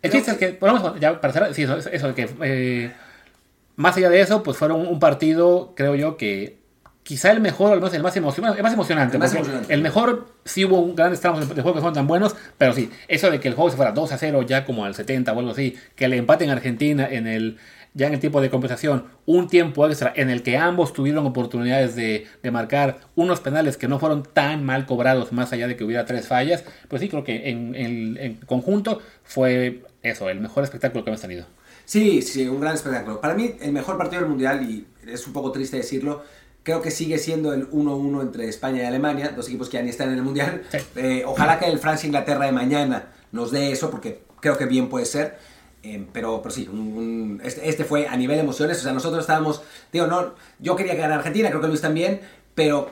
[0.01, 2.93] El chiste es que, ponemos, ya para sí, eso, eso que eh,
[3.75, 6.59] más allá de eso, pues fueron un partido, creo yo, que
[7.03, 9.73] quizá el mejor, al menos el más emocionante, el más emocionante, El más porque emocionante.
[9.73, 12.91] el mejor sí hubo un grandes tramos de juego que fueron tan buenos, pero sí,
[13.07, 15.39] eso de que el juego se fuera 2 a 0 ya como al 70 o
[15.39, 17.57] algo así, que le empaten a Argentina en el
[17.93, 21.95] ya en el tiempo de compensación, un tiempo extra en el que ambos tuvieron oportunidades
[21.95, 25.83] de, de marcar unos penales que no fueron tan mal cobrados, más allá de que
[25.83, 30.63] hubiera tres fallas, pues sí, creo que en, en- en conjunto fue eso, el mejor
[30.63, 31.45] espectáculo que hemos tenido.
[31.85, 33.19] Sí, sí, un gran espectáculo.
[33.19, 36.23] Para mí, el mejor partido del Mundial, y es un poco triste decirlo,
[36.61, 39.89] creo que sigue siendo el 1-1 entre España y Alemania, dos equipos que ya ni
[39.89, 40.61] están en el Mundial.
[40.71, 40.77] Sí.
[40.95, 45.05] Eh, ojalá que el Francia-Inglaterra de mañana nos dé eso, porque creo que bien puede
[45.05, 45.39] ser.
[45.83, 48.77] Eh, pero, pero sí, un- un- este, este fue a nivel de emociones.
[48.79, 49.61] O sea, nosotros estábamos,
[49.93, 52.19] digo, no, yo quería ganar Argentina, creo que Luis también,
[52.53, 52.89] pero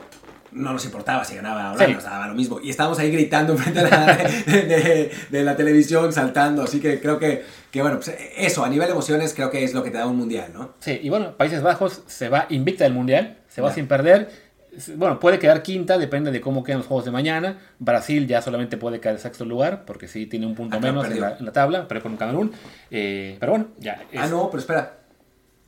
[0.52, 1.92] no nos importaba si ganaba Holanda, Sí.
[1.92, 2.58] nos daba lo mismo.
[2.62, 6.62] Y estábamos ahí gritando enfrente de la, de, de- de la televisión, saltando.
[6.62, 9.74] Así que creo que, que, bueno, pues eso, a nivel de emociones, creo que es
[9.74, 10.72] lo que te da un mundial, ¿no?
[10.80, 14.47] Sí, y bueno, Países Bajos se va invicta del Mundial, se va sin perder.
[14.96, 17.58] Bueno, puede quedar quinta, depende de cómo quedan los juegos de mañana.
[17.78, 21.20] Brasil ya solamente puede en sexto lugar, porque sí tiene un punto Ah, menos en
[21.20, 22.52] la, en la tabla, pero con Camerún.
[22.90, 24.02] Eh, pero bueno, ya.
[24.12, 24.94] es- Ah, no, pero espera.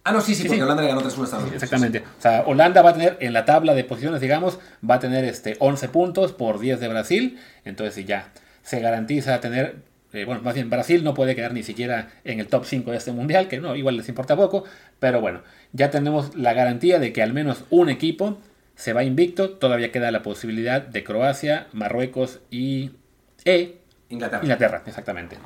[0.04, 0.62] Ah, no, sí, sí, Sí, porque sí.
[0.62, 1.62] Holanda le ganó 3-1 a Estados Unidos.
[1.62, 1.98] Exactamente.
[2.18, 5.24] O sea, Holanda va a tener en la tabla de posiciones, digamos, va a tener
[5.24, 7.38] este 11 puntos por 10 de Brasil.
[7.64, 8.28] Entonces, ya
[8.62, 9.76] se garantiza tener.
[10.12, 12.96] eh, bueno, más bien, Brasil no puede quedar ni siquiera en el top 5 de
[12.96, 14.64] este mundial, que no, igual les importa poco.
[14.98, 15.42] Pero bueno,
[15.72, 18.38] ya tenemos la garantía de que al menos un equipo
[18.80, 19.50] se va invicto.
[19.50, 22.92] Todavía queda la posibilidad de Croacia, Marruecos y.
[23.44, 23.78] E.
[24.08, 24.42] Inglaterra.
[24.42, 25.36] Inglaterra, exactamente.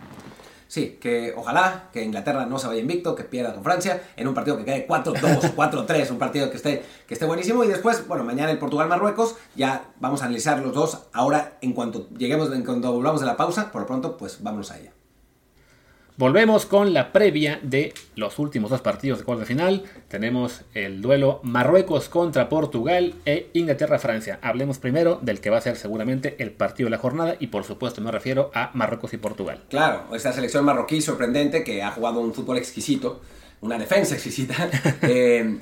[0.68, 4.34] Sí, que ojalá que Inglaterra no se vaya invicto, que pierda con Francia en un
[4.34, 7.62] partido que quede 4-2 o 4-3, un partido que esté, que esté buenísimo.
[7.64, 11.06] Y después, bueno, mañana el Portugal-Marruecos, ya vamos a analizar los dos.
[11.12, 14.70] Ahora, en cuanto lleguemos, en cuanto volvamos de la pausa, por lo pronto, pues vámonos
[14.70, 14.92] a ella.
[16.16, 19.82] Volvemos con la previa de los últimos dos partidos de cuarto de final.
[20.06, 24.38] Tenemos el duelo Marruecos contra Portugal e Inglaterra-Francia.
[24.40, 27.64] Hablemos primero del que va a ser seguramente el partido de la jornada y por
[27.64, 29.64] supuesto me refiero a Marruecos y Portugal.
[29.70, 33.20] Claro, esta selección marroquí sorprendente que ha jugado un fútbol exquisito,
[33.60, 34.70] una defensa exquisita.
[35.02, 35.58] eh,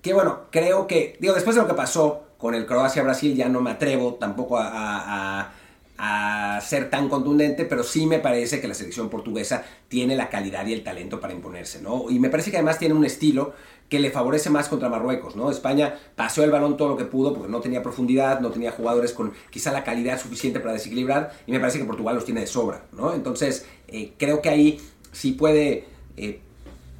[0.00, 3.60] que bueno, creo que, digo, después de lo que pasó con el Croacia-Brasil, ya no
[3.60, 5.52] me atrevo tampoco a, a- a-
[5.98, 10.66] a ser tan contundente, pero sí me parece que la selección portuguesa tiene la calidad
[10.66, 12.10] y el talento para imponerse, ¿no?
[12.10, 13.54] Y me parece que además tiene un estilo
[13.88, 15.50] que le favorece más contra Marruecos, ¿no?
[15.50, 19.12] España pasó el balón todo lo que pudo porque no tenía profundidad, no tenía jugadores
[19.12, 22.46] con quizá la calidad suficiente para desequilibrar y me parece que Portugal los tiene de
[22.46, 23.14] sobra, ¿no?
[23.14, 24.80] Entonces, eh, creo que ahí
[25.12, 26.40] sí puede, eh,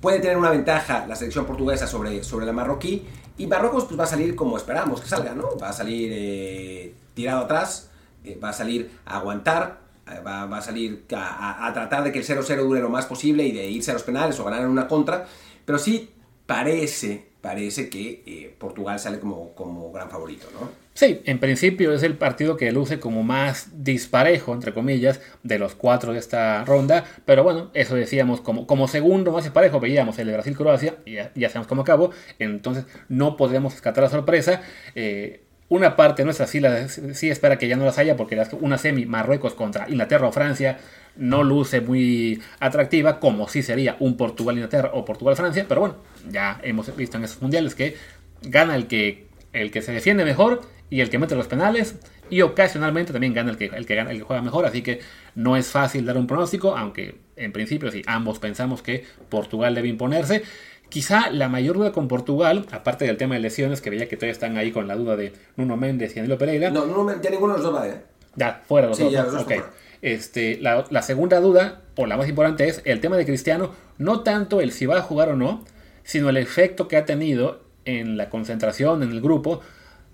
[0.00, 3.04] puede tener una ventaja la selección portuguesa sobre, sobre la marroquí
[3.38, 5.56] y Marruecos pues va a salir como esperamos que salga, ¿no?
[5.60, 7.90] Va a salir eh, tirado atrás,
[8.34, 12.24] va a salir a aguantar, eh, va, va a salir a, tratar de que el
[12.24, 14.88] 0-0 dure lo más posible y de irse a los penales o ganar en una
[14.88, 15.26] contra,
[15.64, 16.10] pero sí
[16.46, 20.86] parece, parece que eh, Portugal sale como, como gran favorito, ¿no?
[20.96, 25.74] Sí, en principio es el partido que luce como más disparejo, entre comillas, de los
[25.74, 27.04] cuatro de esta ronda.
[27.26, 31.48] Pero bueno, eso decíamos como, como segundo más disparejo, veíamos el de Brasil-Croacia, ya, ya,
[31.50, 32.12] sabemos cómo acabó.
[32.38, 34.62] Entonces no podemos escatar la sorpresa.
[34.94, 38.78] Eh, una parte nuestra sí, la, sí espera que ya no las haya, porque una
[38.78, 40.78] semi Marruecos contra Inglaterra o Francia
[41.16, 45.66] no luce muy atractiva, como sí sería un Portugal-Inglaterra o Portugal-Francia.
[45.68, 45.96] Pero bueno,
[46.30, 47.96] ya hemos visto en esos mundiales que
[48.42, 51.96] gana el que, el que se defiende mejor y el que mete los penales
[52.30, 55.00] y ocasionalmente también gana el que, el que, gana, el que juega mejor, así que
[55.34, 59.88] no es fácil dar un pronóstico, aunque en principio sí, ambos pensamos que Portugal debe
[59.88, 60.42] imponerse.
[60.88, 64.32] Quizá la mayor duda con Portugal, aparte del tema de lesiones, que veía que todavía
[64.32, 66.70] están ahí con la duda de Nuno Méndez y Danilo Pereira.
[66.70, 68.02] No, Nuno, ya ninguno los dos va, ¿eh?
[68.36, 69.12] Ya, fuera los sí, dos.
[69.12, 69.60] Ya, los dos okay.
[70.02, 74.20] este, la, la, segunda duda, o la más importante, es el tema de Cristiano, no
[74.20, 75.64] tanto el si va a jugar o no,
[76.04, 79.60] sino el efecto que ha tenido en la concentración, en el grupo,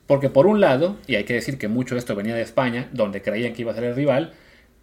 [0.06, 2.88] porque por un lado, y hay que decir que mucho de esto venía de España,
[2.92, 4.32] donde creían que iba a ser el rival,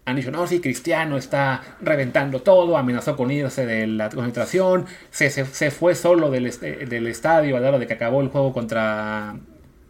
[0.10, 5.30] han dicho, no, sí, Cristiano está reventando todo, amenazó con irse de la concentración, se,
[5.30, 8.54] se, se fue solo del, del, estadio a la hora de que acabó el juego
[8.54, 9.36] contra...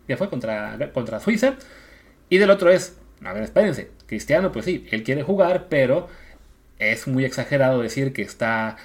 [0.07, 0.30] ¿Qué fue?
[0.30, 1.55] Contra, contra Suiza.
[2.30, 6.07] Y del otro es, a ver, espérense, Cristiano, pues sí, él quiere jugar, pero
[6.80, 8.78] es muy exagerado decir que está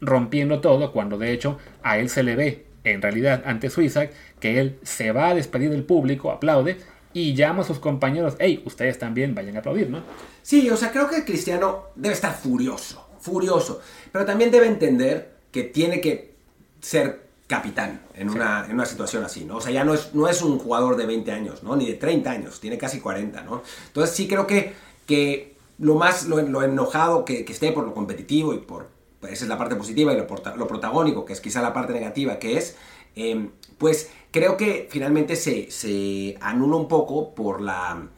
[0.00, 4.08] rompiendo todo cuando de hecho a él se le ve en realidad ante Suiza
[4.40, 6.78] que él se va a despedir del público, aplaude
[7.12, 10.02] y llama a sus compañeros, hey, ustedes también vayan a aplaudir, ¿no?
[10.44, 13.80] Sí, o sea, creo que Cristiano debe estar furioso, furioso,
[14.12, 16.34] pero también debe entender que tiene que
[16.82, 18.36] ser capitán en, sí.
[18.36, 19.56] una, en una situación así, ¿no?
[19.56, 21.76] O sea, ya no es, no es un jugador de 20 años, ¿no?
[21.76, 23.62] Ni de 30 años, tiene casi 40, ¿no?
[23.86, 24.74] Entonces sí creo que,
[25.06, 28.88] que lo más, lo, lo enojado que, que, esté por lo competitivo y por,
[29.20, 30.26] pues esa es la parte positiva y lo,
[30.56, 32.76] lo protagónico, que es quizá la parte negativa, que es,
[33.16, 38.08] eh, pues creo que finalmente se, se anula un poco por la...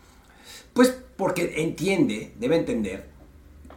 [0.72, 3.06] Pues porque entiende, debe entender,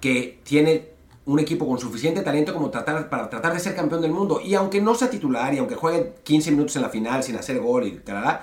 [0.01, 0.89] que tiene
[1.25, 4.41] un equipo con suficiente talento como para tratar de ser campeón del mundo.
[4.43, 7.59] Y aunque no sea titular y aunque juegue 15 minutos en la final sin hacer
[7.59, 8.41] gol y tal,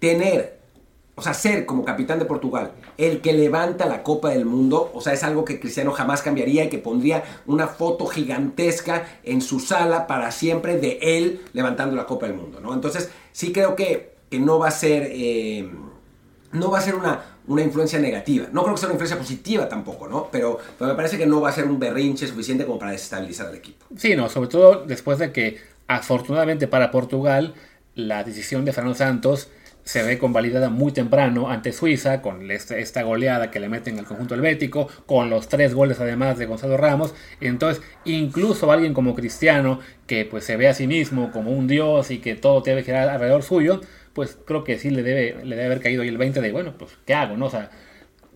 [0.00, 0.58] tener,
[1.14, 5.00] o sea, ser como capitán de Portugal el que levanta la Copa del Mundo, o
[5.00, 9.60] sea, es algo que Cristiano jamás cambiaría y que pondría una foto gigantesca en su
[9.60, 12.74] sala para siempre de él levantando la Copa del Mundo, ¿no?
[12.74, 15.08] Entonces, sí creo que, que no va a ser...
[15.12, 15.70] Eh,
[16.52, 18.46] no va a ser una, una influencia negativa.
[18.52, 20.28] No creo que sea una influencia positiva tampoco, ¿no?
[20.30, 23.56] Pero, me parece que no va a ser un berrinche suficiente como para desestabilizar al
[23.56, 23.86] equipo.
[23.96, 27.54] Sí, no, sobre todo después de que, afortunadamente para Portugal,
[27.94, 29.48] la decisión de Fernando Santos
[29.88, 34.34] se ve convalidada muy temprano ante Suiza, con esta goleada que le meten al conjunto
[34.34, 37.14] helvético, con los tres goles además de Gonzalo Ramos.
[37.40, 42.10] Entonces, incluso alguien como Cristiano, que pues se ve a sí mismo como un dios
[42.10, 43.80] y que todo debe girar alrededor suyo,
[44.18, 46.74] pues creo que sí le debe, le debe haber caído ahí el 20 de, bueno,
[46.76, 47.36] pues, ¿qué hago?
[47.36, 47.46] No?
[47.46, 47.70] O sea,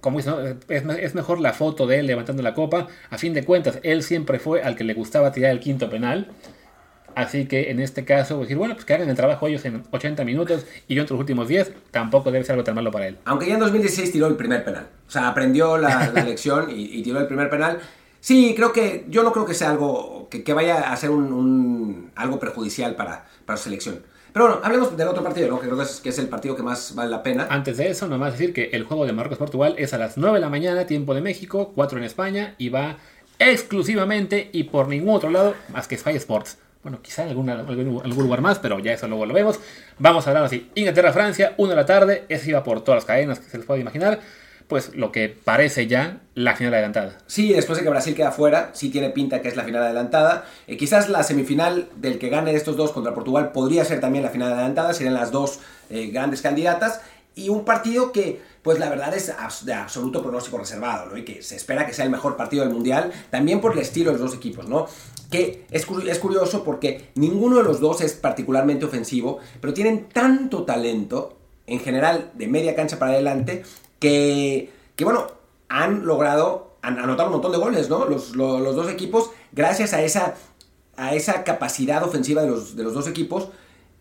[0.01, 0.41] como dice, ¿no?
[0.41, 2.87] es, es, mejor la foto de él levantando la copa.
[3.11, 6.29] A fin de cuentas, él siempre fue al que le gustaba tirar el quinto penal.
[7.17, 10.25] Así que en este caso, decir, bueno, pues que hagan el trabajo ellos en 80
[10.25, 13.19] minutos y yo entre los últimos 10, tampoco debe ser algo tan malo para él.
[13.25, 14.87] Aunque ya en 2016 tiró el primer penal.
[15.09, 17.81] O sea, aprendió la, la lección y, y, tiró el primer penal.
[18.21, 21.33] Sí, creo que, yo no creo que sea algo que, que vaya a ser un,
[21.33, 24.13] un, algo perjudicial para, para su selección.
[24.33, 25.61] Pero bueno, hablemos del otro partido, ¿no?
[25.61, 27.47] que creo que es el partido que más vale la pena.
[27.51, 30.41] Antes de eso, nomás decir que el juego de Marruecos-Portugal es a las 9 de
[30.41, 32.97] la mañana, tiempo de México, 4 en España, y va
[33.39, 36.59] exclusivamente y por ningún otro lado más que Sky Sports.
[36.83, 39.61] Bueno, quizá en algún, algún, algún, lugar más, pero ya eso luego lo vemos.
[39.99, 40.71] Vamos a hablar así.
[40.75, 42.25] Inglaterra-Francia, 1 de la tarde.
[42.29, 44.19] Ese iba por todas las cadenas que se les puede imaginar.
[44.69, 47.19] Pues lo que parece ya la final adelantada.
[47.27, 50.47] Sí, después de que Brasil queda fuera, sí tiene pinta que es la final adelantada.
[50.67, 54.31] Eh, quizás la semifinal del que gane estos dos contra Portugal podría ser también la
[54.31, 54.95] final adelantada.
[54.95, 55.61] Serían las dos
[55.91, 57.01] eh, grandes candidatas.
[57.35, 59.33] Y un partido que, pues la verdad es
[59.65, 61.17] de absoluto pronóstico reservado, ¿no?
[61.17, 64.13] Y que se espera que sea el mejor partido del Mundial, también por el estilo
[64.13, 64.87] de los dos equipos, ¿no?
[65.31, 70.65] Que es, es curioso porque ninguno de los dos es particularmente ofensivo, pero tienen tanto
[70.65, 73.63] talento, en general, de media cancha para adelante,
[74.03, 75.29] que, que bueno,
[75.69, 78.05] han logrado anotar un montón de goles, ¿no?
[78.07, 80.35] Los, los, los dos equipos, gracias a esa,
[80.97, 83.51] a esa capacidad ofensiva de los, de los dos equipos,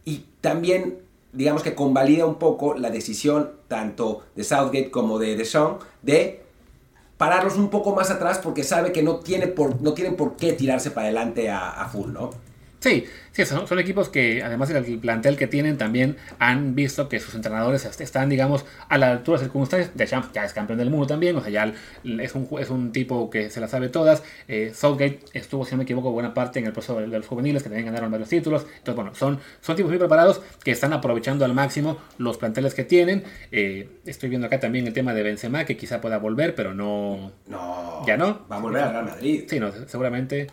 [0.03, 0.97] y también
[1.33, 6.41] digamos que convalida un poco la decisión tanto de Southgate como de Deschamps de
[7.17, 10.53] pararlos un poco más atrás porque sabe que no, tiene por, no tienen por qué
[10.53, 12.31] tirarse para adelante a, a full, ¿no?
[12.81, 17.19] Sí, sí, son, son, equipos que además del plantel que tienen también han visto que
[17.19, 19.91] sus entrenadores están, digamos, a la altura de circunstancias.
[19.93, 21.71] Deschamps ya es campeón del mundo también, o sea, ya
[22.03, 24.23] es un, es un tipo que se la sabe todas.
[24.47, 27.61] Eh, Southgate estuvo, si no me equivoco, buena parte en el proceso de, los juveniles
[27.61, 28.63] que también ganaron varios títulos.
[28.63, 32.83] Entonces, bueno, son, son tipos muy preparados que están aprovechando al máximo los planteles que
[32.83, 33.23] tienen.
[33.51, 37.31] Eh, estoy viendo acá también el tema de Benzema, que quizá pueda volver, pero no...
[37.45, 38.03] No.
[38.07, 38.47] ¿Ya no?
[38.51, 39.43] Va a volver al Real Madrid.
[39.47, 40.47] Sí, no, seguramente...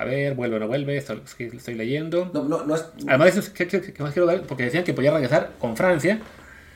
[0.00, 2.30] A ver, vuelve o no vuelve, estoy, estoy leyendo.
[2.32, 2.86] No, no, no es...
[3.06, 3.66] Además, eso ¿qué,
[3.98, 4.40] más quiero ver?
[4.44, 6.20] Porque decían que podía regresar con Francia,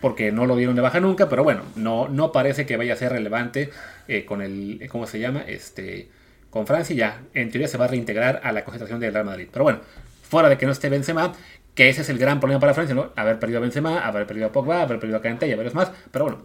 [0.02, 2.96] porque no lo dieron de baja nunca, pero bueno, no, no parece que vaya a
[2.96, 3.70] ser relevante
[4.08, 5.42] eh, con el, ¿cómo se llama?
[5.46, 6.10] Este,
[6.50, 9.48] con Francia ya, en teoría se va a reintegrar a la concentración del Real Madrid.
[9.50, 9.80] Pero bueno,
[10.28, 11.32] fuera de que no esté Benzema,
[11.74, 13.10] que ese es el gran problema para Francia, ¿no?
[13.16, 15.74] Haber perdido a Benzema, haber perdido a Pogba, haber perdido a Kanté y a varios
[15.74, 16.42] más, pero bueno,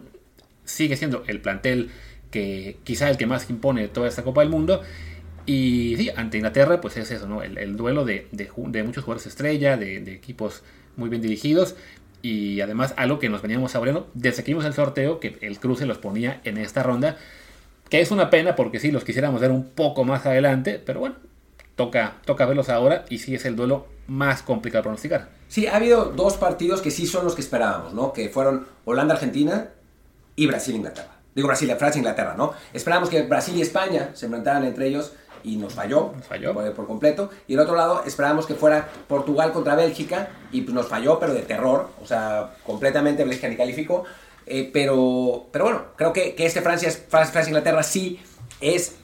[0.64, 1.90] sigue siendo el plantel
[2.30, 4.80] que quizá el que más impone toda esta Copa del Mundo
[5.52, 7.42] y sí, ante Inglaterra, pues es eso, ¿no?
[7.42, 8.28] El, duelo de,
[8.84, 10.62] muchos jugadores estrella, de, equipos
[10.94, 11.74] muy bien dirigidos.
[12.22, 15.86] Y además algo que nos veníamos saboreando desde que vimos el sorteo, que el cruce
[15.86, 17.16] los ponía en esta ronda.
[17.88, 20.80] Que es una pena porque sí, los quisiéramos ver un poco más adelante.
[20.86, 21.16] Pero bueno,
[21.74, 25.30] toca, toca verlos ahora y sí es el duelo más complicado de pronosticar.
[25.48, 28.12] Sí, ha habido dos partidos que sí son los que esperábamos, ¿no?
[28.12, 29.70] Que fueron Holanda-Argentina
[30.36, 31.16] y Brasil-Inglaterra.
[31.34, 32.52] Digo Brasil, Francia-Inglaterra, ¿no?
[32.72, 36.54] Esperábamos que Brasil y España se enfrentaran entre ellos y nos falló, falló.
[36.54, 37.30] Por, completo.
[37.46, 41.34] Y el otro lado esperábamos que fuera Portugal contra Bélgica y pues nos falló, pero
[41.34, 44.04] de terror, o sea, completamente Bélgica ni calificó.
[44.46, 48.20] Eh, pero, pero bueno, creo que, que este Francia, Francia-Inglaterra sí
[48.60, 48.96] es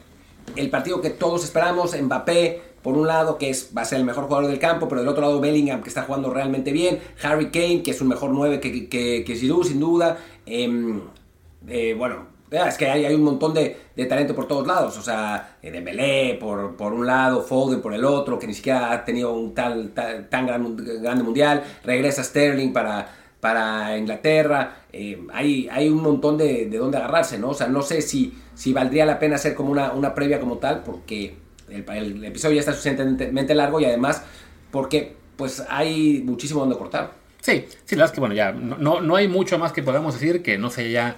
[0.56, 2.00] el partido que todos esperamos.
[2.00, 5.00] Mbappé, por un lado, que es, va a ser el mejor jugador del campo, pero
[5.00, 7.00] del otro lado Bellingham, que está jugando realmente bien.
[7.22, 10.18] Harry Kane, que es un mejor 9 que, que, que Giroud, sin duda.
[10.46, 11.00] Em,
[11.68, 14.96] eh, bueno, es que hay, hay un montón de, de, talento por todos lados.
[14.96, 19.04] O sea, Dembélé por, por un lado, Foden por el otro, que ni siquiera ha
[19.04, 21.62] tenido un tal, tan gran, grande mundial.
[21.84, 23.08] Regresa Sterling para,
[23.40, 24.84] para Inglaterra.
[24.92, 27.50] Eh, hay, hay un montón de, de dónde agarrarse, ¿no?
[27.50, 30.58] O sea, no sé si, si valdría la pena hacer como una, una previa como
[30.58, 31.36] tal, porque
[31.68, 34.22] el, el episodio ya está suficientemente largo y además
[34.70, 37.12] porque pues hay muchísimo donde cortar.
[37.40, 40.14] Sí, sí, la verdad es que bueno, ya no, no, hay mucho más que podamos
[40.14, 41.16] decir que no sé ya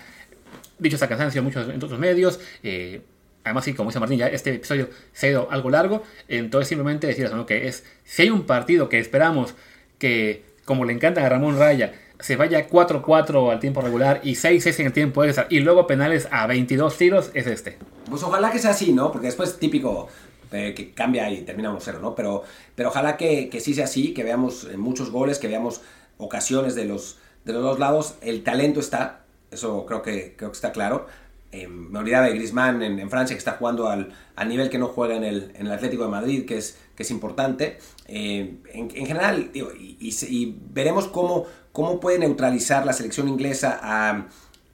[0.79, 2.41] Dicho esta cansancio muchos en otros medios.
[2.63, 3.03] Eh,
[3.45, 6.03] además, sí, como dice Martín, ya este episodio se ha ido algo largo.
[6.29, 7.47] Entonces, simplemente decir eso, ¿no?
[7.47, 9.55] Que es, si hay un partido que esperamos
[9.99, 14.81] que, como le encanta a Ramón Raya, se vaya 4-4 al tiempo regular y 6-6
[14.81, 17.79] en el tiempo extra y luego penales a 22 tiros, es este.
[18.09, 19.13] Pues ojalá que sea así, ¿no?
[19.13, 20.09] Porque después típico
[20.51, 22.15] eh, que cambia y terminamos cero, ¿no?
[22.15, 22.43] Pero,
[22.75, 25.83] pero ojalá que, que sí sea así, que veamos eh, muchos goles, que veamos
[26.17, 28.15] ocasiones de los, de los dos lados.
[28.21, 31.07] El talento está, eso creo que, creo que está claro.
[31.51, 34.15] Eh, me olvidaba de Griezmann en, Francia, que está jugando al,
[34.47, 37.11] nivel que no juega en el, en el, Atlético de Madrid, que es, que es
[37.11, 37.79] importante.
[38.07, 44.27] Eh, en, general, y, veremos cómo, cómo puede neutralizar la selección inglesa a,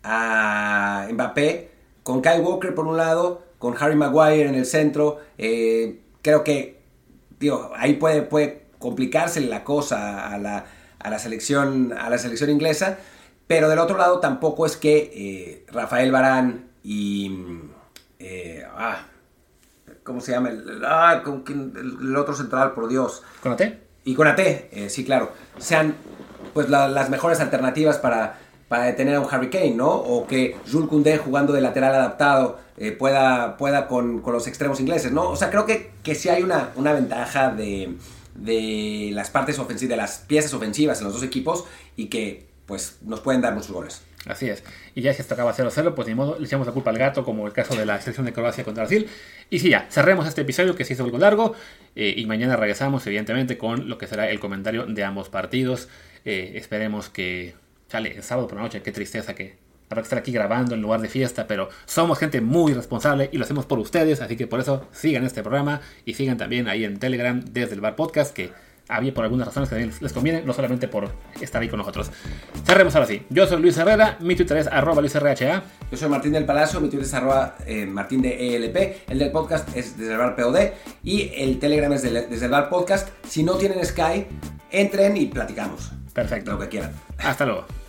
[0.02, 1.70] a Mbappé,
[2.02, 5.20] con Kyle Walker por un lado, con Harry Maguire en el centro.
[5.38, 6.82] Eh, creo que
[7.76, 10.66] ahí puede, puede complicarse la cosa a la,
[10.98, 12.98] a la, selección, a la selección inglesa.
[13.46, 17.60] Pero del otro lado tampoco es que eh, Rafael Barán y...
[18.18, 19.06] Eh, ah,
[20.02, 20.50] ¿Cómo se llama?
[20.50, 23.22] El, ah, el, otro central, por Dios.
[23.42, 23.80] ¿Conate?
[24.04, 25.32] Y Conate, eh, sí, claro.
[25.58, 25.94] Sean
[26.52, 28.38] pues las mejores alternativas para,
[28.68, 29.90] para detener a un Harry Kane, ¿no?
[29.90, 32.60] O que Jules Koundé jugando de lateral adaptado
[32.98, 35.28] pueda, pueda con, con, los extremos ingleses, ¿no?
[35.28, 37.96] O sea, creo que, que sí hay una, una ventaja de,
[38.34, 41.64] de las partes ofensivas, de las piezas ofensivas en los dos equipos
[41.96, 44.02] y que pues nos pueden dar muchos goles.
[44.26, 44.62] Así es.
[44.94, 47.24] Y ya si esto acaba 0-0, pues ni modo, le echamos la culpa al gato,
[47.24, 49.08] como el caso de la selección de Croacia contra Brasil.
[49.50, 51.54] Y sí, ya, cerremos este episodio que se hizo algo largo.
[51.94, 55.88] Eh, y mañana regresamos, evidentemente, con lo que será el comentario de ambos partidos.
[56.24, 57.54] Eh, esperemos que.
[57.88, 59.58] Chale, el sábado por la noche, qué tristeza que
[59.90, 63.36] habrá que estar aquí grabando en lugar de fiesta, pero somos gente muy responsable y
[63.36, 66.84] lo hacemos por ustedes, así que por eso sigan este programa y sigan también ahí
[66.84, 68.50] en Telegram desde el Bar Podcast, que
[68.88, 71.10] había por algunas razones que les conviene, no solamente por
[71.40, 72.10] estar ahí con nosotros.
[72.64, 73.22] Cerremos ahora sí.
[73.30, 75.62] Yo soy Luis Herrera, mi Twitter es arroba LuisRHA.
[75.90, 79.08] Yo soy Martín del Palacio, mi Twitter es arroba eh, Martín de ELP.
[79.08, 80.58] El del podcast es desde el bar POD
[81.02, 83.08] y el Telegram es desde el bar podcast.
[83.26, 84.26] Si no tienen Sky,
[84.70, 85.92] entren y platicamos.
[86.12, 86.52] Perfecto.
[86.52, 86.92] Lo que quieran.
[87.18, 87.83] Hasta luego.